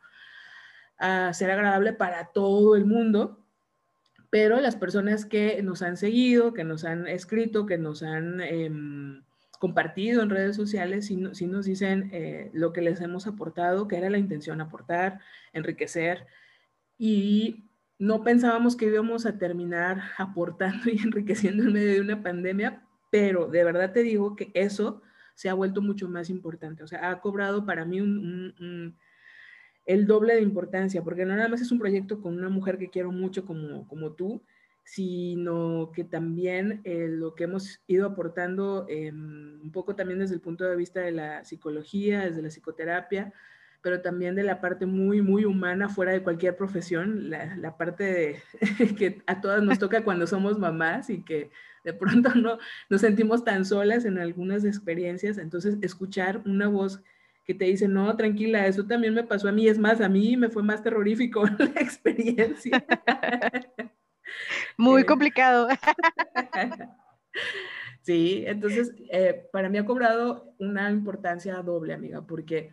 ser 1.32 1.50
agradable 1.50 1.92
para 1.92 2.26
todo 2.26 2.76
el 2.76 2.86
mundo, 2.86 3.44
pero 4.30 4.60
las 4.60 4.76
personas 4.76 5.26
que 5.26 5.62
nos 5.62 5.82
han 5.82 5.98
seguido, 5.98 6.54
que 6.54 6.64
nos 6.64 6.84
han 6.84 7.06
escrito, 7.08 7.66
que 7.66 7.76
nos 7.76 8.02
han 8.02 8.40
em, 8.40 9.22
compartido 9.58 10.22
en 10.22 10.30
redes 10.30 10.56
sociales, 10.56 11.06
sí, 11.06 11.16
nos 11.16 11.66
dicen 11.66 12.08
eh, 12.12 12.50
lo 12.54 12.72
que 12.72 12.80
les 12.80 13.00
hemos 13.00 13.26
aportado, 13.26 13.86
que 13.86 13.96
era 13.96 14.08
la 14.08 14.18
intención 14.18 14.60
aportar, 14.60 15.20
enriquecer 15.52 16.26
y 16.98 17.64
no 17.98 18.22
pensábamos 18.22 18.76
que 18.76 18.86
íbamos 18.86 19.26
a 19.26 19.38
terminar 19.38 20.02
aportando 20.18 20.84
y 20.92 20.98
enriqueciendo 20.98 21.64
en 21.64 21.72
medio 21.72 21.92
de 21.92 22.00
una 22.00 22.22
pandemia, 22.22 22.82
pero 23.10 23.46
de 23.46 23.64
verdad 23.64 23.92
te 23.92 24.02
digo 24.02 24.36
que 24.36 24.50
eso 24.54 25.02
se 25.34 25.48
ha 25.48 25.54
vuelto 25.54 25.82
mucho 25.82 26.08
más 26.08 26.30
importante. 26.30 26.82
O 26.82 26.86
sea, 26.86 27.10
ha 27.10 27.20
cobrado 27.20 27.66
para 27.66 27.84
mí 27.84 27.98
el 29.86 30.06
doble 30.06 30.34
de 30.34 30.42
importancia, 30.42 31.02
porque 31.02 31.24
no 31.24 31.34
nada 31.34 31.48
más 31.48 31.60
es 31.60 31.72
un 31.72 31.78
proyecto 31.78 32.20
con 32.20 32.36
una 32.36 32.48
mujer 32.48 32.78
que 32.78 32.90
quiero 32.90 33.12
mucho 33.12 33.44
como, 33.44 33.86
como 33.88 34.12
tú, 34.12 34.42
sino 34.84 35.90
que 35.94 36.04
también 36.04 36.82
eh, 36.84 37.08
lo 37.08 37.34
que 37.34 37.44
hemos 37.44 37.80
ido 37.86 38.06
aportando 38.06 38.86
un 38.88 39.70
poco 39.72 39.96
también 39.96 40.18
desde 40.20 40.34
el 40.34 40.40
punto 40.40 40.64
de 40.64 40.76
vista 40.76 41.00
de 41.00 41.12
la 41.12 41.44
psicología, 41.44 42.20
desde 42.20 42.42
la 42.42 42.48
psicoterapia, 42.48 43.32
pero 43.84 44.00
también 44.00 44.34
de 44.34 44.42
la 44.42 44.62
parte 44.62 44.86
muy, 44.86 45.20
muy 45.20 45.44
humana 45.44 45.90
fuera 45.90 46.12
de 46.12 46.22
cualquier 46.22 46.56
profesión, 46.56 47.28
la, 47.28 47.54
la 47.56 47.76
parte 47.76 48.02
de, 48.02 48.42
que 48.98 49.22
a 49.26 49.42
todas 49.42 49.62
nos 49.62 49.78
toca 49.78 50.02
cuando 50.02 50.26
somos 50.26 50.58
mamás 50.58 51.10
y 51.10 51.22
que 51.22 51.50
de 51.84 51.92
pronto 51.92 52.34
no 52.34 52.58
nos 52.88 53.02
sentimos 53.02 53.44
tan 53.44 53.66
solas 53.66 54.06
en 54.06 54.16
algunas 54.16 54.64
experiencias, 54.64 55.36
entonces 55.36 55.76
escuchar 55.82 56.40
una 56.46 56.66
voz 56.66 57.02
que 57.44 57.52
te 57.52 57.66
dice, 57.66 57.86
no, 57.86 58.16
tranquila, 58.16 58.66
eso 58.66 58.86
también 58.86 59.12
me 59.12 59.22
pasó 59.22 59.50
a 59.50 59.52
mí, 59.52 59.68
es 59.68 59.78
más, 59.78 60.00
a 60.00 60.08
mí 60.08 60.34
me 60.38 60.48
fue 60.48 60.62
más 60.62 60.82
terrorífico 60.82 61.44
la 61.58 61.78
experiencia. 61.78 62.82
Muy 64.78 65.02
eh, 65.02 65.04
complicado. 65.04 65.68
sí, 68.00 68.44
entonces 68.46 68.94
eh, 69.10 69.46
para 69.52 69.68
mí 69.68 69.76
ha 69.76 69.84
cobrado 69.84 70.54
una 70.58 70.90
importancia 70.90 71.54
doble, 71.56 71.92
amiga, 71.92 72.26
porque 72.26 72.72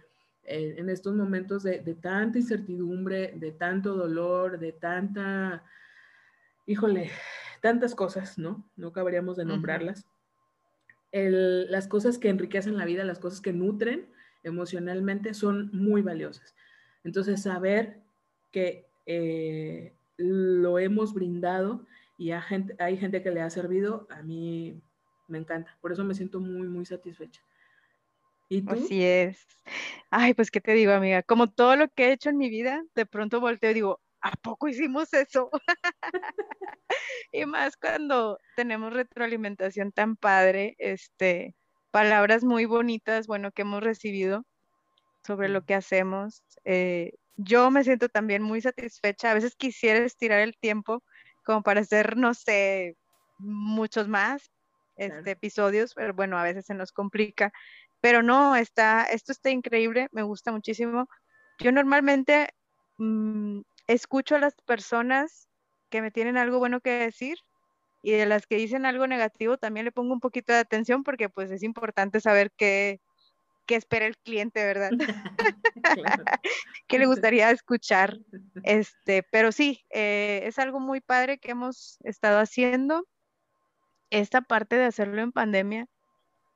eh, 0.52 0.76
en 0.78 0.90
estos 0.90 1.16
momentos 1.16 1.64
de, 1.64 1.80
de, 1.80 1.96
tanta 1.96 2.38
incertidumbre, 2.38 3.34
de 3.38 3.54
tanto 3.54 3.96
dolor, 3.96 4.60
de 4.60 4.74
tanta, 4.74 5.64
híjole, 6.66 7.10
tantas 7.62 7.96
cosas, 7.96 8.38
¿no? 8.38 8.70
No 8.76 8.90
acabaríamos 8.90 9.38
de 9.38 9.46
nombrarlas. 9.46 10.06
las 11.14 11.88
cosas 11.88 12.18
que 12.18 12.28
enriquecen 12.28 12.78
la 12.78 12.86
vida, 12.86 13.06
las 13.06 13.20
cosas 13.20 13.40
que 13.40 13.54
nutren 13.54 14.08
emocionalmente 14.44 15.34
son 15.34 15.70
muy 15.72 16.02
valiosas. 16.02 16.54
Entonces, 17.06 17.42
saber 17.42 18.02
que 18.52 18.88
eh, 19.06 19.94
lo 20.18 20.80
hemos 20.80 21.14
brindado 21.14 21.86
y 22.18 22.32
hay 22.32 22.42
gente, 22.42 22.76
hay 22.78 22.98
gente 22.98 23.24
que 23.24 23.32
le 23.32 23.42
ha 23.42 23.50
servido, 23.50 24.06
a 24.10 24.22
mí 24.22 24.82
me 25.30 25.38
encanta. 25.38 25.78
Por 25.80 25.94
eso 25.94 26.04
me 26.04 26.14
siento 26.14 26.42
muy, 26.42 26.68
muy 26.68 26.86
satisfecha. 26.86 27.42
¿Y 28.52 28.62
tú? 28.64 28.74
Así 28.74 29.02
es. 29.02 29.48
Ay, 30.10 30.34
pues, 30.34 30.52
¿qué 30.52 30.60
te 30.60 30.74
digo, 30.74 30.92
amiga? 30.92 31.24
Como 31.24 31.50
todo 31.50 31.78
lo 31.78 31.88
que 31.88 32.08
he 32.08 32.12
hecho 32.12 32.30
en 32.30 32.38
mi 32.38 32.50
vida, 32.50 32.84
de 32.96 33.06
pronto 33.06 33.40
volteo 33.40 33.72
y 33.72 33.76
digo, 33.76 34.02
¿a 34.20 34.32
poco 34.32 34.68
hicimos 34.68 35.14
eso? 35.14 35.50
y 37.32 37.46
más 37.46 37.78
cuando 37.78 38.40
tenemos 38.58 38.92
retroalimentación 38.92 39.94
tan 39.94 40.18
padre, 40.18 40.76
este, 40.80 41.56
palabras 41.92 42.44
muy 42.44 42.66
bonitas, 42.66 43.26
bueno, 43.26 43.54
que 43.54 43.62
hemos 43.62 43.82
recibido 43.82 44.44
sobre 45.26 45.48
lo 45.48 45.64
que 45.64 45.76
hacemos. 45.76 46.44
Eh, 46.66 47.14
yo 47.38 47.72
me 47.72 47.86
siento 47.86 48.10
también 48.10 48.44
muy 48.44 48.60
satisfecha. 48.60 49.32
A 49.32 49.36
veces 49.36 49.56
quisiera 49.56 50.00
estirar 50.00 50.42
el 50.42 50.58
tiempo 50.58 51.04
como 51.46 51.64
para 51.64 51.80
hacer, 51.80 52.18
no 52.18 52.34
sé, 52.34 52.98
muchos 53.38 54.10
más 54.10 54.52
este, 54.98 55.32
episodios, 55.32 55.94
pero 55.94 56.14
bueno, 56.14 56.38
a 56.38 56.44
veces 56.44 56.66
se 56.66 56.74
nos 56.74 56.92
complica. 56.92 57.54
Pero 58.02 58.24
no, 58.24 58.56
está, 58.56 59.04
esto 59.04 59.32
está 59.32 59.52
increíble, 59.52 60.10
me 60.12 60.24
gusta 60.24 60.52
muchísimo. 60.52 61.08
Yo 61.60 61.72
normalmente 61.72 62.50
mm, 62.98 63.62
escucho 63.88 64.36
a 64.36 64.40
las 64.40 64.56
personas 64.66 65.48
que 65.90 66.02
me 66.02 66.12
tienen 66.12 66.38
algo 66.38 66.58
bueno 66.60 66.82
que 66.82 66.92
decir 66.92 67.38
y 68.02 68.12
de 68.12 68.26
las 68.26 68.48
que 68.48 68.56
dicen 68.56 68.86
algo 68.86 69.06
negativo 69.06 69.58
también 69.58 69.86
le 69.86 69.92
pongo 69.92 70.14
un 70.14 70.20
poquito 70.20 70.52
de 70.52 70.60
atención 70.60 71.04
porque 71.04 71.30
pues 71.30 71.52
es 71.52 71.62
importante 71.62 72.20
saber 72.20 72.52
qué, 72.58 73.00
qué 73.68 73.76
espera 73.76 74.08
el 74.08 74.18
cliente, 74.18 74.66
¿verdad? 74.66 74.90
¿Qué 76.88 77.00
le 77.00 77.06
gustaría 77.06 77.52
escuchar? 77.52 78.18
Este, 78.64 79.24
pero 79.32 79.52
sí, 79.52 79.86
eh, 79.92 80.42
es 80.46 80.58
algo 80.58 80.80
muy 80.80 81.02
padre 81.02 81.38
que 81.38 81.52
hemos 81.52 81.98
estado 82.04 82.40
haciendo. 82.40 83.06
Esta 84.10 84.42
parte 84.42 84.76
de 84.76 84.86
hacerlo 84.86 85.22
en 85.22 85.32
pandemia 85.32 85.88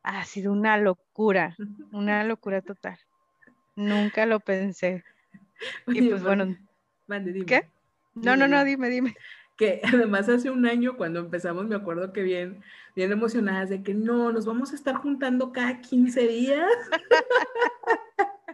ha 0.05 0.23
sido 0.23 0.51
una 0.51 0.77
locura, 0.77 1.55
una 1.91 2.23
locura 2.23 2.61
total. 2.61 2.99
Nunca 3.75 4.25
lo 4.25 4.39
pensé. 4.39 5.03
y 5.87 6.09
pues 6.09 6.23
bueno, 6.23 6.55
¿Qué? 7.47 7.67
No, 8.13 8.35
no, 8.35 8.47
no, 8.47 8.63
dime, 8.63 8.89
dime. 8.89 9.15
Que 9.57 9.81
además 9.83 10.29
hace 10.29 10.49
un 10.51 10.65
año 10.65 10.95
cuando 10.95 11.19
empezamos 11.19 11.65
me 11.65 11.75
acuerdo 11.75 12.13
que 12.13 12.21
bien, 12.23 12.61
bien 12.95 13.11
emocionadas 13.11 13.69
de 13.69 13.81
que 13.81 13.93
no, 13.93 14.31
nos 14.31 14.45
vamos 14.45 14.73
a 14.73 14.75
estar 14.75 14.95
juntando 14.97 15.51
cada 15.51 15.81
15 15.81 16.27
días. 16.27 16.69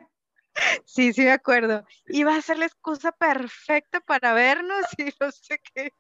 Sí, 0.86 1.14
sí 1.14 1.22
me 1.22 1.32
acuerdo. 1.32 1.86
Iba 2.08 2.36
a 2.36 2.42
ser 2.42 2.60
la 2.60 2.66
excusa 2.66 3.12
perfecta 3.14 4.00
para 4.02 4.34
vernos 4.34 4.86
y 4.98 5.06
no 5.20 5.32
sé 5.32 5.60
qué. 5.74 5.94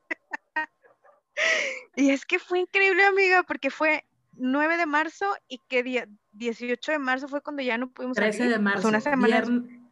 Y 1.95 2.11
es 2.11 2.25
que 2.25 2.37
fue 2.37 2.59
increíble, 2.59 3.03
amiga, 3.03 3.41
porque 3.43 3.71
fue 3.71 4.05
9 4.41 4.77
de 4.77 4.85
marzo 4.85 5.25
y 5.47 5.59
que 5.69 5.83
día 5.83 6.07
18 6.33 6.93
de 6.93 6.99
marzo 6.99 7.27
fue 7.27 7.41
cuando 7.41 7.61
ya 7.61 7.77
no 7.77 7.91
pudimos 7.91 8.17
13 8.17 8.49
de 8.49 8.59
marzo. 8.59 8.87
una 8.87 8.99
semana 8.99 9.43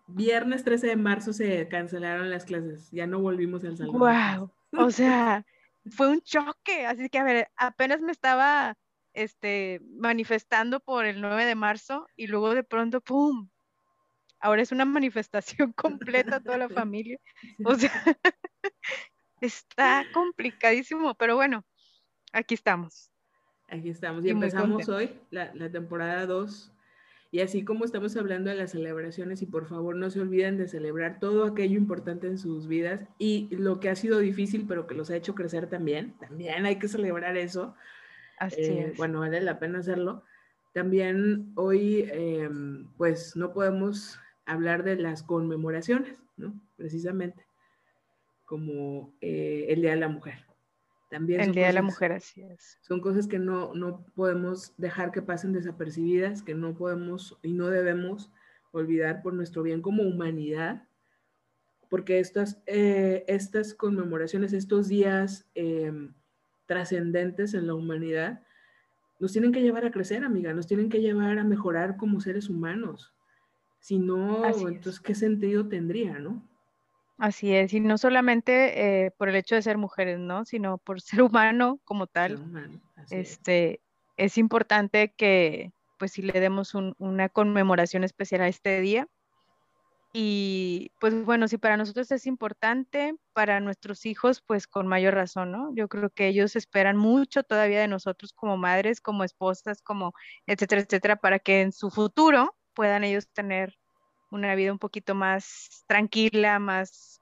viernes 0.07 0.63
13 0.63 0.87
de 0.87 0.95
marzo 0.95 1.33
se 1.33 1.67
cancelaron 1.67 2.29
las 2.29 2.45
clases, 2.45 2.89
ya 2.91 3.05
no 3.07 3.19
volvimos 3.19 3.63
al 3.63 3.77
salón. 3.77 3.99
Wow, 3.99 4.51
o 4.77 4.91
sea, 4.91 5.45
fue 5.91 6.09
un 6.09 6.21
choque, 6.21 6.85
así 6.85 7.09
que 7.09 7.19
a 7.19 7.23
ver, 7.23 7.51
apenas 7.55 8.01
me 8.01 8.11
estaba 8.11 8.75
este, 9.13 9.81
manifestando 9.97 10.79
por 10.79 11.05
el 11.05 11.21
9 11.21 11.45
de 11.45 11.55
marzo 11.55 12.07
y 12.15 12.27
luego 12.27 12.55
de 12.55 12.63
pronto, 12.63 13.01
¡pum! 13.01 13.49
Ahora 14.39 14.61
es 14.61 14.71
una 14.71 14.85
manifestación 14.85 15.73
completa 15.75 16.39
toda 16.39 16.57
la 16.57 16.69
familia. 16.87 17.19
O 17.63 17.75
sea, 17.75 17.91
está 19.41 20.05
complicadísimo, 20.13 21.13
pero 21.15 21.35
bueno, 21.35 21.65
aquí 22.33 22.55
estamos. 22.55 23.11
Aquí 23.71 23.89
estamos. 23.89 24.25
Y, 24.25 24.29
empezamos 24.29 24.89
hoy 24.89 25.11
la, 25.31 25.53
la 25.53 25.69
temporada 25.69 26.25
2 26.25 26.71
y 27.31 27.41
así 27.41 27.63
como 27.63 27.85
estamos 27.85 28.17
hablando 28.17 28.49
de 28.49 28.55
las 28.55 28.71
celebraciones 28.71 29.41
y 29.43 29.45
por 29.45 29.67
favor 29.67 29.95
no 29.95 30.09
se 30.09 30.19
olviden 30.19 30.57
de 30.57 30.67
celebrar 30.67 31.19
todo 31.19 31.45
aquello 31.45 31.77
importante 31.77 32.25
en 32.25 32.39
sus 32.39 32.67
vidas 32.67 33.05
y 33.19 33.47
lo 33.51 33.79
que 33.79 33.89
ha 33.89 33.95
sido 33.95 34.17
difícil 34.17 34.65
pero 34.67 34.87
que 34.87 34.95
los 34.95 35.11
ha 35.11 35.15
hecho 35.15 35.35
crecer 35.35 35.67
también, 35.67 36.17
también 36.19 36.65
hay 36.65 36.77
que 36.79 36.87
celebrar 36.87 37.37
eso. 37.37 37.75
Así 38.39 38.61
eh, 38.61 38.93
Bueno, 38.97 39.19
vale 39.19 39.41
la 39.41 39.59
pena 39.59 39.79
hacerlo. 39.79 40.23
También 40.73 41.51
hoy 41.55 42.09
em, 42.11 42.87
pues 42.97 43.35
no 43.35 43.53
podemos 43.53 44.19
hablar 44.45 44.83
de 44.83 44.95
las 44.95 45.21
conmemoraciones, 45.21 46.17
¿no? 46.37 46.59
Precisamente 46.77 47.45
como 48.45 49.13
eh, 49.21 49.67
el 49.69 49.81
Día 49.81 49.91
de 49.91 49.97
la 49.97 50.07
Mujer. 50.07 50.48
También 51.09 51.41
el 51.41 51.53
Día 51.53 51.67
de 51.67 51.73
la 51.73 51.81
Mujer, 51.81 52.11
así 52.11 52.43
es. 52.43 52.77
Son 52.81 53.01
cosas 53.01 53.27
que 53.27 53.39
no, 53.39 53.73
no 53.73 54.05
podemos 54.15 54.73
dejar 54.77 55.11
que 55.11 55.23
pasen 55.23 55.53
desapercibidas, 55.53 56.43
que 56.43 56.53
no 56.53 56.75
podemos 56.75 57.37
y 57.41 57.53
no 57.53 57.67
debemos 57.67 58.31
olvidar 58.71 59.23
por 59.23 59.33
nuestro 59.33 59.63
bien 59.63 59.81
como 59.81 60.03
humanidad, 60.03 60.87
porque 61.89 62.19
estas, 62.19 62.61
eh, 62.67 63.25
estas 63.27 63.73
conmemoraciones, 63.73 64.53
estos 64.53 64.87
días 64.87 65.49
em, 65.55 66.13
trascendentes 66.67 67.55
en 67.55 67.65
la 67.65 67.73
humanidad, 67.73 68.43
nos 69.19 69.33
tienen 69.33 69.51
que 69.51 69.61
llevar 69.61 69.85
a 69.85 69.91
crecer, 69.91 70.23
amiga, 70.23 70.53
nos 70.53 70.67
tienen 70.67 70.89
que 70.89 71.01
llevar 71.01 71.39
a 71.39 71.43
mejorar 71.43 71.97
como 71.97 72.21
seres 72.21 72.49
humanos. 72.49 73.13
Si 73.79 73.97
no, 73.97 74.45
entonces, 74.45 74.99
¿qué 74.99 75.15
sentido 75.15 75.67
tendría, 75.67 76.19
no? 76.19 76.47
Así 77.19 77.53
es, 77.53 77.73
y 77.73 77.81
no 77.81 77.97
solamente 77.97 79.05
eh, 79.05 79.11
por 79.11 79.27
el 79.27 79.35
hecho 79.35 79.55
de 79.55 79.61
ser 79.61 79.77
mujeres, 79.77 80.19
¿no? 80.19 80.45
Sino 80.45 80.77
por 80.77 81.01
ser 81.01 81.21
humano 81.21 81.79
como 81.83 82.07
tal. 82.07 82.39
este, 83.11 83.81
es. 84.15 84.37
importante 84.37 85.13
que, 85.15 85.73
pues, 85.97 86.13
si 86.13 86.21
le 86.21 86.39
demos 86.39 86.73
una 86.75 87.27
conmemoración 87.27 88.05
especial 88.05 88.41
a 88.41 88.47
este 88.47 88.79
día. 88.79 89.07
Y, 90.13 90.91
pues, 90.99 91.25
bueno, 91.25 91.49
si 91.49 91.57
para 91.57 91.75
nosotros 91.75 92.09
es 92.11 92.25
importante, 92.25 93.15
para 93.33 93.59
nuestros 93.59 94.05
hijos, 94.05 94.41
pues, 94.41 94.65
con 94.65 94.87
mayor 94.87 95.13
razón, 95.13 95.51
¿no? 95.51 95.75
Yo 95.75 95.89
creo 95.89 96.09
que 96.09 96.27
ellos 96.27 96.55
esperan 96.55 96.95
mucho 96.95 97.43
todavía 97.43 97.81
de 97.81 97.89
nosotros 97.89 98.31
como 98.31 98.55
madres, 98.55 99.01
como 99.01 99.25
esposas, 99.25 99.81
como, 99.81 100.13
etcétera, 100.47 100.81
etcétera, 100.81 101.15
para 101.17 101.37
que 101.39 101.61
en 101.61 101.73
su 101.73 101.91
futuro 101.91 102.55
puedan 102.73 103.03
ellos 103.03 103.27
tener 103.27 103.78
una 104.31 104.55
vida 104.55 104.71
un 104.71 104.79
poquito 104.79 105.15
más 105.15 105.83
tranquila, 105.87 106.59
más, 106.59 107.19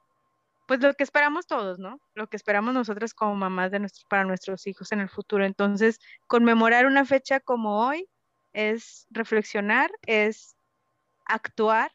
pues 0.68 0.82
lo 0.82 0.94
que 0.94 1.04
esperamos 1.04 1.48
todos, 1.48 1.80
¿no? 1.80 2.00
Lo 2.16 2.28
que 2.28 2.38
esperamos 2.38 2.74
nosotras 2.74 3.14
como 3.14 3.36
mamás 3.36 3.72
de 3.72 3.80
nuestros, 3.80 4.06
para 4.06 4.26
nuestros 4.26 4.68
hijos 4.68 4.92
en 4.92 5.00
el 5.00 5.10
futuro. 5.10 5.46
Entonces, 5.46 6.00
conmemorar 6.28 6.86
una 6.86 7.06
fecha 7.06 7.40
como 7.40 7.88
hoy 7.88 8.10
es 8.54 9.08
reflexionar, 9.10 9.92
es 10.06 10.56
actuar, 11.26 11.92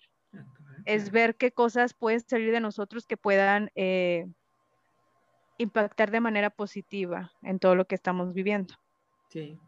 es 0.84 1.10
ver 1.10 1.36
qué 1.36 1.52
cosas 1.52 1.94
pueden 1.94 2.20
salir 2.20 2.52
de 2.52 2.60
nosotros 2.60 3.06
que 3.06 3.16
puedan, 3.16 3.70
eh, 3.74 4.26
impactar 5.58 6.10
de 6.10 6.20
manera 6.20 6.50
positiva 6.50 7.32
en 7.42 7.58
todo 7.58 7.74
lo 7.74 7.86
que 7.86 7.94
estamos 7.94 8.32
viviendo. 8.32 8.74
Sí, 9.28 9.58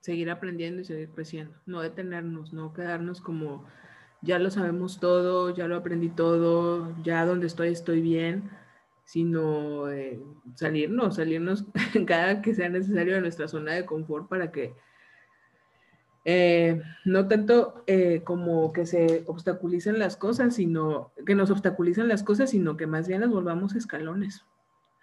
seguir 0.00 0.30
aprendiendo 0.30 0.82
y 0.82 0.84
seguir 0.84 1.10
creciendo, 1.10 1.60
no 1.66 1.80
detenernos, 1.80 2.52
no 2.52 2.72
quedarnos 2.72 3.20
como 3.20 3.66
ya 4.22 4.38
lo 4.38 4.50
sabemos 4.50 5.00
todo, 5.00 5.50
ya 5.50 5.66
lo 5.66 5.76
aprendí 5.76 6.08
todo, 6.08 6.94
ya 7.02 7.26
donde 7.26 7.46
estoy 7.48 7.68
estoy 7.68 8.00
bien, 8.00 8.50
sino 9.04 9.90
eh, 9.90 10.20
salirnos, 10.54 11.16
salirnos 11.16 11.64
cada 12.06 12.40
que 12.40 12.54
sea 12.54 12.68
necesario 12.68 13.14
de 13.14 13.20
nuestra 13.20 13.48
zona 13.48 13.72
de 13.72 13.84
confort 13.84 14.28
para 14.28 14.52
que 14.52 14.74
eh, 16.24 16.80
no 17.04 17.26
tanto 17.26 17.82
eh, 17.88 18.22
como 18.24 18.72
que 18.72 18.86
se 18.86 19.24
obstaculicen 19.26 19.98
las 19.98 20.16
cosas, 20.16 20.54
sino 20.54 21.12
que 21.26 21.34
nos 21.34 21.50
obstaculicen 21.50 22.06
las 22.06 22.22
cosas, 22.22 22.50
sino 22.50 22.76
que 22.76 22.86
más 22.86 23.08
bien 23.08 23.22
las 23.22 23.30
volvamos 23.30 23.74
escalones 23.74 24.44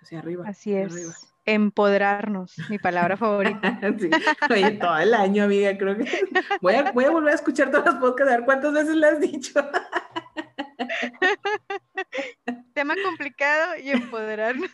hacia 0.01 0.19
arriba. 0.19 0.45
Así 0.47 0.73
es. 0.73 1.34
Empoderarnos, 1.51 2.55
mi 2.69 2.77
palabra 2.77 3.17
favorita. 3.17 3.79
Oye, 4.51 4.71
todo 4.73 4.99
el 4.99 5.15
año, 5.15 5.45
amiga, 5.45 5.75
creo 5.75 5.97
que 5.97 6.05
voy 6.62 6.75
a, 6.75 6.91
voy 6.91 7.05
a 7.05 7.09
volver 7.09 7.31
a 7.31 7.35
escuchar 7.35 7.71
todos 7.71 7.88
los 7.88 7.95
podcasts, 7.95 8.31
a 8.31 8.38
ver 8.38 8.45
cuántas 8.45 8.71
veces 8.71 8.95
lo 8.95 9.07
has 9.07 9.19
dicho. 9.19 9.59
tema 12.75 12.93
complicado 13.03 13.77
y 13.83 13.89
empoderarnos. 13.89 14.69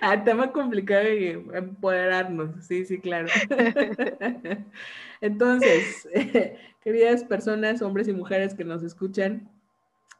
ah, 0.00 0.22
tema 0.22 0.52
complicado 0.52 1.12
y 1.12 1.30
empoderarnos, 1.52 2.64
sí, 2.64 2.84
sí, 2.84 3.00
claro. 3.00 3.26
Entonces, 5.20 6.08
queridas 6.80 7.24
personas, 7.24 7.82
hombres 7.82 8.06
y 8.06 8.12
mujeres 8.12 8.54
que 8.54 8.64
nos 8.64 8.84
escuchan, 8.84 9.50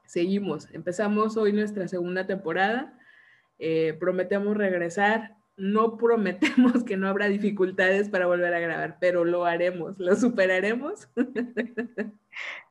seguimos. 0.06 0.66
Empezamos 0.72 1.36
hoy 1.36 1.52
nuestra 1.52 1.86
segunda 1.86 2.26
temporada. 2.26 2.98
Eh, 3.64 3.96
prometemos 4.00 4.56
regresar. 4.56 5.36
No 5.56 5.96
prometemos 5.96 6.82
que 6.84 6.96
no 6.96 7.06
habrá 7.06 7.28
dificultades 7.28 8.08
para 8.08 8.26
volver 8.26 8.52
a 8.52 8.58
grabar, 8.58 8.96
pero 9.00 9.24
lo 9.24 9.44
haremos, 9.44 9.96
lo 10.00 10.16
superaremos. 10.16 11.08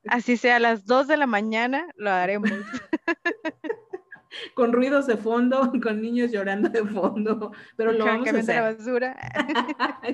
Así 0.10 0.36
sea 0.36 0.58
a 0.58 0.60
las 0.60 0.86
2 0.86 1.08
de 1.08 1.16
la 1.16 1.28
mañana, 1.28 1.88
lo 1.96 2.10
haremos. 2.10 2.52
con 4.54 4.74
ruidos 4.74 5.08
de 5.08 5.16
fondo, 5.16 5.72
con 5.82 6.02
niños 6.02 6.34
llorando 6.34 6.68
de 6.68 6.84
fondo, 6.84 7.54
pero 7.78 7.94
lo 7.94 8.04
vamos 8.04 8.28
a 8.28 8.38
hacer. 8.38 8.56
la 8.56 8.74
basura. 8.74 9.18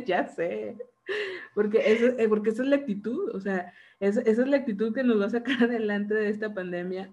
ya 0.05 0.27
sé. 0.27 0.77
Porque, 1.55 1.91
eso, 1.91 2.05
eh, 2.19 2.29
porque 2.29 2.51
esa 2.51 2.61
es 2.61 2.69
la 2.69 2.75
actitud, 2.75 3.33
o 3.33 3.39
sea, 3.39 3.73
esa, 3.99 4.21
es 4.21 4.37
la 4.37 4.57
actitud 4.57 4.93
que 4.93 5.03
nos 5.03 5.19
va 5.19 5.25
a 5.25 5.31
sacar 5.31 5.63
adelante 5.63 6.13
de 6.13 6.29
esta 6.29 6.53
pandemia 6.53 7.11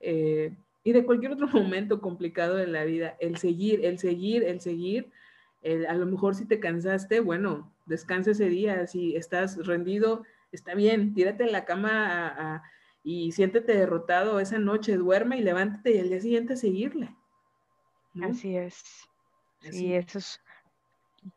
eh, 0.00 0.52
y 0.84 0.92
de 0.92 1.04
cualquier 1.04 1.32
otro 1.32 1.48
momento 1.52 2.00
complicado 2.00 2.54
de 2.54 2.66
la 2.66 2.84
vida. 2.84 3.16
El 3.18 3.38
seguir, 3.38 3.84
el 3.84 3.98
seguir, 3.98 4.44
el 4.44 4.60
seguir. 4.60 5.10
a 5.88 5.94
lo 5.94 6.06
mejor 6.06 6.34
si 6.34 6.46
te 6.46 6.60
cansaste, 6.60 7.20
bueno, 7.20 7.72
descansa 7.86 8.30
ese 8.30 8.48
día. 8.48 8.86
Si 8.86 9.16
estás 9.16 9.66
rendido, 9.66 10.22
está 10.52 10.74
bien, 10.74 11.14
tírate 11.14 11.44
en 11.44 11.52
la 11.52 11.64
cama 11.64 12.62
y 13.02 13.32
siéntete 13.32 13.76
derrotado 13.76 14.38
esa 14.40 14.58
noche, 14.58 14.96
duerme 14.96 15.38
y 15.38 15.42
levántate 15.42 15.94
y 15.94 15.98
al 15.98 16.10
día 16.10 16.20
siguiente 16.20 16.56
seguirle. 16.56 17.14
Así 18.22 18.56
es. 18.56 18.82
Sí, 19.60 19.94
eso 19.94 20.18
es 20.18 20.40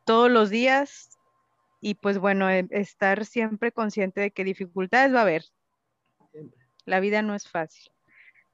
todos 0.03 0.29
los 0.29 0.49
días 0.49 1.17
y 1.79 1.95
pues 1.95 2.17
bueno, 2.17 2.49
estar 2.49 3.25
siempre 3.25 3.71
consciente 3.71 4.19
de 4.21 4.31
que 4.31 4.43
dificultades 4.43 5.13
va 5.13 5.19
a 5.19 5.23
haber. 5.23 5.45
La 6.85 6.99
vida 6.99 7.21
no 7.21 7.35
es 7.35 7.47
fácil. 7.47 7.91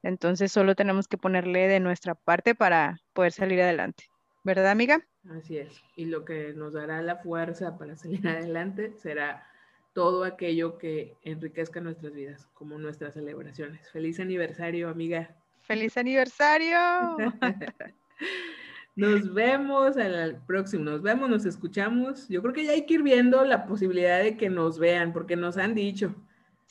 Entonces 0.04 0.52
solo 0.52 0.76
tenemos 0.76 1.08
que 1.08 1.18
ponerle 1.18 1.68
de 1.68 1.80
nuestra 1.80 2.14
parte 2.14 2.54
para 2.54 3.00
poder 3.14 3.32
salir 3.32 3.62
adelante. 3.62 4.06
¿Verdad, 4.44 4.68
amiga? 4.68 5.02
Así 5.32 5.58
es. 5.58 5.82
Y 5.96 6.06
lo 6.06 6.26
que 6.26 6.54
nos 6.54 6.74
dará 6.74 7.02
la 7.02 7.16
fuerza 7.16 7.78
para 7.78 7.96
salir 7.98 8.28
adelante 8.28 8.94
será 8.98 9.48
todo 9.94 10.24
aquello 10.24 10.78
que 10.78 11.16
enriquezca 11.24 11.80
nuestras 11.80 12.14
vidas, 12.14 12.48
como 12.54 12.78
nuestras 12.78 13.14
celebraciones. 13.14 13.90
Feliz 13.92 14.20
aniversario, 14.20 14.90
amiga. 14.90 15.36
Feliz 15.62 15.98
aniversario. 15.98 16.78
Nos 18.96 19.34
vemos 19.34 19.98
al 19.98 20.46
próximo, 20.46 20.84
nos 20.84 21.02
vemos, 21.02 21.28
nos 21.28 21.46
escuchamos. 21.46 22.28
Yo 22.30 22.44
creo 22.44 22.54
que 22.54 22.66
ya 22.66 22.74
hay 22.74 22.86
que 22.86 22.94
ir 22.94 23.02
viendo 23.02 23.44
la 23.44 23.66
posibilidad 23.66 24.22
de 24.22 24.38
que 24.38 24.52
nos 24.52 24.78
vean, 24.78 25.14
porque 25.14 25.36
nos 25.36 25.58
han 25.58 25.74
dicho. 25.74 26.14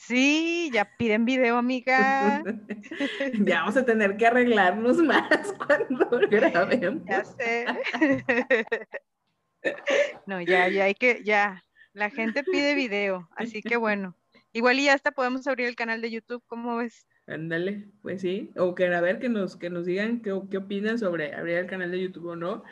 Sí, 0.07 0.69
ya 0.73 0.83
piden 0.97 1.23
video, 1.23 1.55
amiga. 1.55 2.43
ya 3.45 3.59
vamos 3.61 3.77
a 3.77 3.85
tener 3.85 4.17
que 4.17 4.27
arreglarnos 4.27 4.97
más 4.97 5.53
cuando 5.65 6.09
grabemos. 6.29 7.03
Ya 7.05 7.23
sé. 7.23 7.65
no, 10.25 10.41
ya, 10.41 10.67
ya 10.67 10.85
hay 10.85 10.95
que, 10.95 11.21
ya, 11.23 11.63
la 11.93 12.09
gente 12.09 12.43
pide 12.43 12.75
video, 12.75 13.29
así 13.35 13.61
que 13.61 13.77
bueno. 13.77 14.17
Igual 14.51 14.79
y 14.79 14.89
hasta 14.89 15.11
podemos 15.11 15.47
abrir 15.47 15.67
el 15.67 15.75
canal 15.75 16.01
de 16.01 16.11
YouTube, 16.11 16.43
¿cómo 16.47 16.75
ves? 16.77 17.07
Ándale, 17.25 17.87
pues 18.01 18.21
sí. 18.21 18.51
O 18.57 18.75
que 18.75 18.87
a 18.87 19.01
ver 19.01 19.19
que 19.19 19.29
nos, 19.29 19.55
que 19.55 19.69
nos 19.69 19.85
digan 19.85 20.21
qué, 20.21 20.37
qué 20.51 20.57
opinan 20.57 20.99
sobre 20.99 21.33
abrir 21.33 21.57
el 21.57 21.67
canal 21.67 21.91
de 21.91 22.01
YouTube 22.01 22.27
o 22.27 22.35
no. 22.35 22.63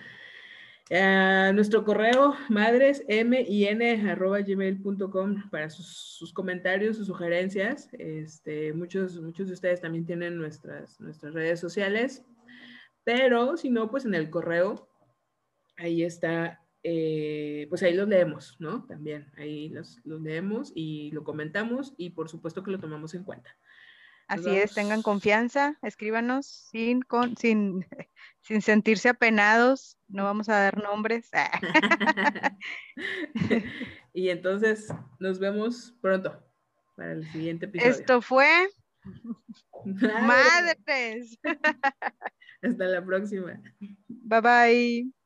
Uh, 0.91 1.53
nuestro 1.53 1.85
correo 1.85 2.35
madres 2.49 3.01
m 3.07 3.45
y 3.47 3.63
n 3.63 4.11
arroba 4.11 4.41
gmail.com 4.41 5.49
para 5.49 5.69
sus, 5.69 6.33
comentarios, 6.33 6.97
sus 6.97 7.07
sugerencias. 7.07 7.87
Este, 7.93 8.73
muchos, 8.73 9.17
muchos 9.21 9.47
de 9.47 9.53
ustedes 9.53 9.79
también 9.79 10.05
tienen 10.05 10.35
nuestras, 10.37 10.99
nuestras 10.99 11.33
redes 11.33 11.61
sociales, 11.61 12.25
pero 13.05 13.55
si 13.55 13.69
no, 13.69 13.89
pues 13.89 14.03
en 14.03 14.15
el 14.15 14.29
correo, 14.29 14.89
ahí 15.77 16.03
está 16.03 16.61
eh, 16.83 17.67
pues 17.69 17.83
ahí 17.83 17.93
los 17.93 18.07
leemos, 18.07 18.55
¿no? 18.59 18.85
También 18.85 19.31
ahí 19.37 19.69
los, 19.69 20.01
leemos 20.03 20.71
y 20.73 21.11
lo 21.11 21.23
comentamos 21.23 21.93
y 21.95 22.09
por 22.09 22.27
supuesto 22.27 22.63
que 22.63 22.71
lo 22.71 22.79
tomamos 22.79 23.13
en 23.13 23.23
cuenta. 23.23 23.55
Así 24.31 24.49
es, 24.55 24.73
tengan 24.73 25.01
confianza, 25.01 25.77
escríbanos 25.81 26.45
sin, 26.45 27.01
con, 27.01 27.35
sin, 27.35 27.85
sin 28.41 28.61
sentirse 28.61 29.09
apenados, 29.09 29.97
no 30.07 30.23
vamos 30.23 30.47
a 30.47 30.55
dar 30.55 30.81
nombres. 30.81 31.29
y 34.13 34.29
entonces 34.29 34.87
nos 35.19 35.37
vemos 35.37 35.93
pronto 36.01 36.41
para 36.95 37.11
el 37.11 37.29
siguiente 37.33 37.65
episodio. 37.65 37.91
Esto 37.91 38.21
fue 38.21 38.69
Madres. 39.83 41.37
Hasta 42.61 42.85
la 42.85 43.05
próxima. 43.05 43.61
Bye 44.07 44.41
bye. 44.41 45.20